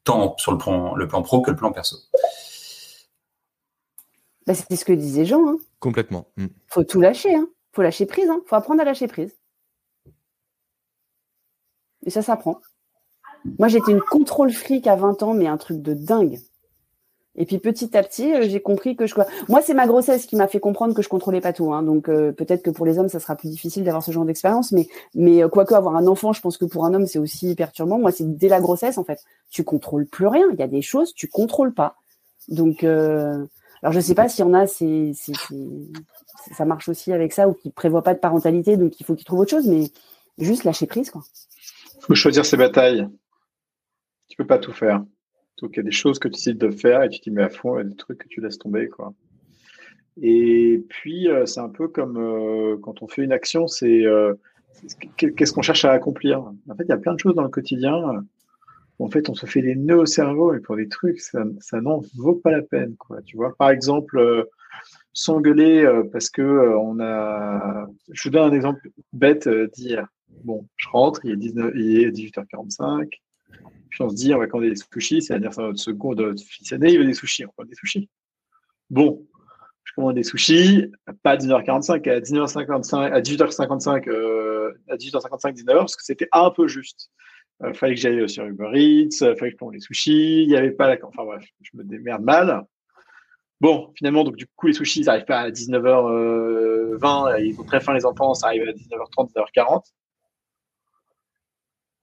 [0.05, 1.97] tant sur le plan pro que le plan perso?
[4.47, 5.45] Bah, c'est ce que disait Jean.
[5.47, 5.57] Hein.
[5.79, 6.25] Complètement.
[6.37, 6.49] Il mm.
[6.67, 7.35] Faut tout lâcher.
[7.35, 7.47] Hein.
[7.73, 8.29] Faut lâcher prise.
[8.29, 8.41] Hein.
[8.45, 9.35] Faut apprendre à lâcher prise.
[12.05, 12.61] Et ça s'apprend.
[13.59, 16.39] Moi, j'étais une contrôle fric à 20 ans, mais un truc de dingue.
[17.35, 19.13] Et puis petit à petit, euh, j'ai compris que je.
[19.47, 21.71] Moi, c'est ma grossesse qui m'a fait comprendre que je contrôlais pas tout.
[21.71, 21.83] Hein.
[21.83, 24.71] Donc euh, peut-être que pour les hommes, ça sera plus difficile d'avoir ce genre d'expérience,
[24.71, 27.53] mais mais euh, quoique avoir un enfant, je pense que pour un homme, c'est aussi
[27.53, 27.99] perturbant.
[27.99, 29.19] Moi, c'est dès la grossesse en fait.
[29.51, 30.47] Tu contrôles plus rien.
[30.51, 31.97] Il y a des choses tu contrôles pas.
[32.47, 32.83] Donc
[33.81, 38.03] alors je sais pas s'il y a, ça marche aussi avec ça ou qui prévoit
[38.03, 39.85] pas de parentalité, donc il faut qu'il trouve autre chose, mais
[40.37, 41.23] juste lâcher prise quoi.
[42.01, 43.07] Faut choisir ses batailles.
[44.29, 45.03] Tu peux pas tout faire.
[45.61, 47.43] Donc il y a des choses que tu décides de faire et tu t'y mets
[47.43, 49.13] à fond, et des trucs que tu laisses tomber quoi.
[50.21, 54.33] Et puis euh, c'est un peu comme euh, quand on fait une action, c'est euh,
[55.17, 56.39] qu'est-ce qu'on cherche à accomplir.
[56.39, 58.23] En fait, il y a plein de choses dans le quotidien
[58.99, 61.43] en fait, on se fait des nœuds au cerveau et pour des trucs, ça,
[61.81, 63.21] n'en vaut pas la peine, quoi.
[63.21, 64.43] Tu vois, par exemple, euh,
[65.13, 67.87] s'engueuler euh, parce que euh, on a.
[68.11, 70.07] Je vous donne un exemple bête d'hier.
[70.43, 73.09] Bon, je rentre, il est, 19, il est 18h45.
[73.89, 76.71] Puis on se dit, on va commander des sushis, c'est-à-dire ça notre second, notre fils
[76.71, 78.09] aîné, il veut des sushis, on prend des sushis.
[78.89, 79.25] Bon,
[79.83, 80.91] je commande des sushis,
[81.23, 86.51] pas à 19h45, à 19h55, à 18h55, euh, à 18h55, 19h, parce que c'était un
[86.51, 87.09] peu juste.
[87.65, 90.55] Il fallait que j'aille sur Uber Eats, fallait que je commande les sushis, il n'y
[90.55, 92.63] avait pas la, enfin bref, je me démerde mal.
[93.59, 97.79] Bon, finalement, donc du coup, les sushis, ça n'arrive pas à 19h20, ils ont très
[97.79, 99.81] faim les enfants, ça arrive à 19h30, 19h40.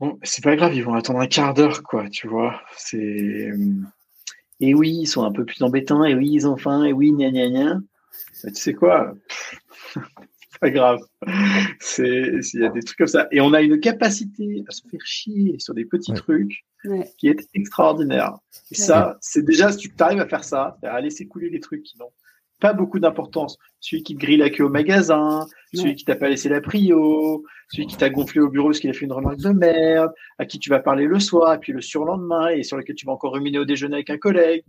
[0.00, 2.60] Bon, c'est pas grave, ils vont attendre un quart d'heure, quoi, tu vois.
[2.76, 3.52] C'est.
[4.58, 7.12] Et oui, ils sont un peu plus embêtants, et oui, ils ont faim, et oui,
[7.12, 7.80] gna gna gna.
[8.42, 9.14] Tu sais quoi?
[10.64, 11.00] Pas grave.
[11.80, 13.28] C'est, il y a des trucs comme ça.
[13.30, 16.64] Et on a une capacité à se faire chier sur des petits trucs
[17.18, 18.32] qui est extraordinaire.
[18.70, 21.82] Et ça, c'est déjà, si tu arrives à faire ça, à laisser couler les trucs
[21.82, 22.12] qui n'ont
[22.60, 23.58] pas beaucoup d'importance.
[23.80, 27.44] Celui qui te grille la queue au magasin, celui qui t'a pas laissé la prio,
[27.68, 30.46] celui qui t'a gonflé au bureau parce qu'il a fait une remarque de merde, à
[30.46, 33.12] qui tu vas parler le soir, et puis le surlendemain, et sur lequel tu vas
[33.12, 34.64] encore ruminer au déjeuner avec un collègue.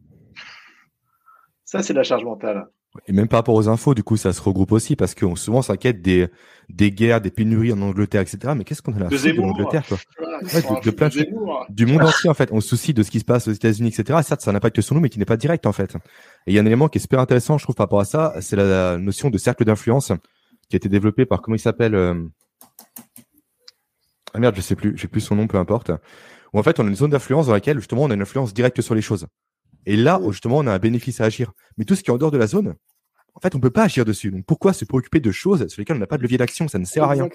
[1.64, 2.68] Ça, c'est la charge mentale.
[3.08, 5.62] Et même par rapport aux infos, du coup, ça se regroupe aussi parce qu'on souvent
[5.62, 6.28] s'inquiète des,
[6.70, 8.54] des guerres, des pénuries en Angleterre, etc.
[8.56, 9.98] Mais qu'est-ce qu'on a là de, de l'Angleterre, quoi
[10.84, 11.10] de, plein
[11.70, 12.50] du monde entier, en fait.
[12.52, 14.20] On se soucie de ce qui se passe aux États-Unis, etc.
[14.24, 15.96] Certes, ça n'a pas que sur nous, mais qui n'est pas direct, en fait.
[16.48, 18.06] Et il y a un élément qui est super intéressant, je trouve, par rapport à
[18.06, 20.12] ça, c'est la notion de cercle d'influence
[20.70, 22.16] qui a été développé par, comment il s'appelle euh...
[24.34, 25.92] Ah merde, je sais plus, j'ai plus son nom, peu importe.
[26.54, 28.54] Où en fait, on a une zone d'influence dans laquelle, justement, on a une influence
[28.54, 29.28] directe sur les choses.
[29.86, 31.54] Et là, justement, on a un bénéfice à agir.
[31.78, 32.76] Mais tout ce qui est en dehors de la zone,
[33.36, 34.32] en fait, on peut pas agir dessus.
[34.32, 36.68] Donc, pourquoi se préoccuper de choses sur lesquelles on n'a pas de levier d'action?
[36.68, 37.28] Ça ne sert à rien.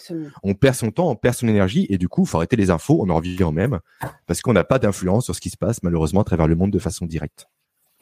[0.43, 2.71] On perd son temps, on perd son énergie, et du coup, il faut arrêter les
[2.71, 3.81] infos, on en revient en même,
[4.27, 6.71] parce qu'on n'a pas d'influence sur ce qui se passe, malheureusement, à travers le monde
[6.71, 7.47] de façon directe.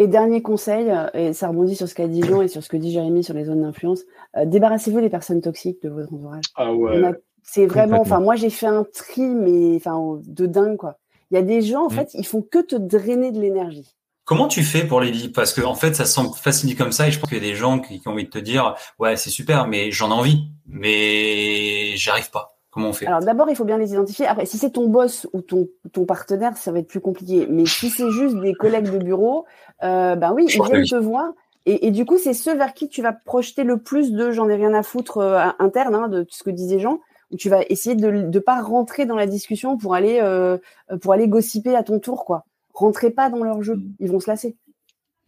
[0.00, 2.76] Et dernier conseil, et ça rebondit sur ce qu'a dit Jean et sur ce que
[2.76, 4.02] dit Jérémy sur les zones d'influence,
[4.36, 6.44] euh, débarrassez-vous des personnes toxiques de votre entourage.
[6.54, 7.02] Ah ouais.
[7.42, 10.98] C'est vraiment, enfin, moi j'ai fait un tri, mais enfin, de dingue, quoi.
[11.32, 11.90] Il y a des gens, en mm.
[11.90, 13.96] fait, ils font que te drainer de l'énergie.
[14.28, 15.32] Comment tu fais pour les livres?
[15.34, 17.50] Parce que en fait, ça semble facile comme ça, et je pense qu'il y a
[17.50, 20.50] des gens qui, ont envie de te dire, ouais, c'est super, mais j'en ai envie,
[20.66, 22.58] mais j'arrive pas.
[22.70, 23.06] Comment on fait?
[23.06, 24.26] Alors d'abord, il faut bien les identifier.
[24.26, 27.46] Après, si c'est ton boss ou ton, ton partenaire, ça va être plus compliqué.
[27.48, 29.46] Mais si c'est juste des collègues de bureau,
[29.82, 31.30] euh, ben oui, ils viennent te voir.
[31.64, 34.50] Et, et, du coup, c'est ceux vers qui tu vas projeter le plus de j'en
[34.50, 37.00] ai rien à foutre euh, interne hein, de ce que disaient Jean,
[37.30, 40.58] où tu vas essayer de ne pas rentrer dans la discussion pour aller euh,
[41.00, 42.44] pour aller gossiper à ton tour, quoi
[42.78, 43.94] rentrez pas dans leur jeu, mm.
[44.00, 44.56] ils vont se lasser.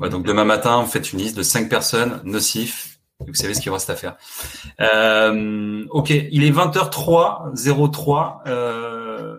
[0.00, 3.00] donc demain matin, vous faites une liste de cinq personnes nocifs.
[3.26, 4.16] Vous savez ce qu'il reste à faire.
[4.80, 8.42] Euh, ok, il est 20h03, 03.
[8.46, 9.38] Euh,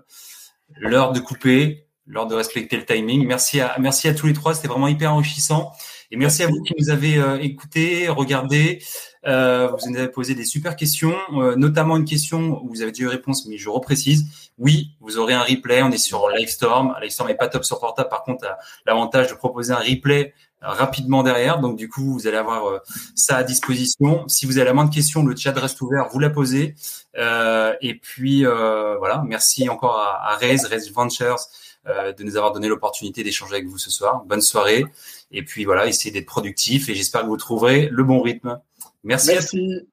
[0.77, 3.25] l'heure de couper, l'heure de respecter le timing.
[3.25, 5.71] Merci à, merci à tous les trois, c'était vraiment hyper enrichissant.
[6.11, 8.83] Et merci, à vous qui nous avez euh, écoutés, regardés.
[9.27, 12.91] Euh, vous nous avez posé des super questions, euh, notamment une question où vous avez
[12.91, 14.25] déjà eu réponse, mais je reprécise.
[14.57, 15.83] Oui, vous aurez un replay.
[15.83, 16.95] On est sur Livestorm.
[17.01, 18.09] Livestorm n'est pas top sur portable.
[18.09, 18.45] Par contre,
[18.85, 21.59] l'avantage de proposer un replay rapidement derrière.
[21.59, 22.81] Donc, du coup, vous allez avoir
[23.15, 24.27] ça à disposition.
[24.27, 26.07] Si vous avez la moindre question, le chat reste ouvert.
[26.11, 26.75] Vous la posez.
[27.15, 29.23] et puis, voilà.
[29.25, 31.39] Merci encore à, à Raise, Raise Ventures,
[31.85, 34.23] de nous avoir donné l'opportunité d'échanger avec vous ce soir.
[34.25, 34.85] Bonne soirée.
[35.31, 38.59] Et puis voilà, essayez d'être productif et j'espère que vous trouverez le bon rythme.
[39.03, 39.31] Merci.
[39.33, 39.91] Merci.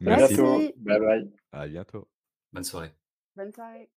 [0.00, 0.36] Merci.
[0.76, 1.30] Bye bye.
[1.52, 2.08] À bientôt.
[2.52, 2.92] Bonne soirée.
[3.36, 3.90] Bonne soirée.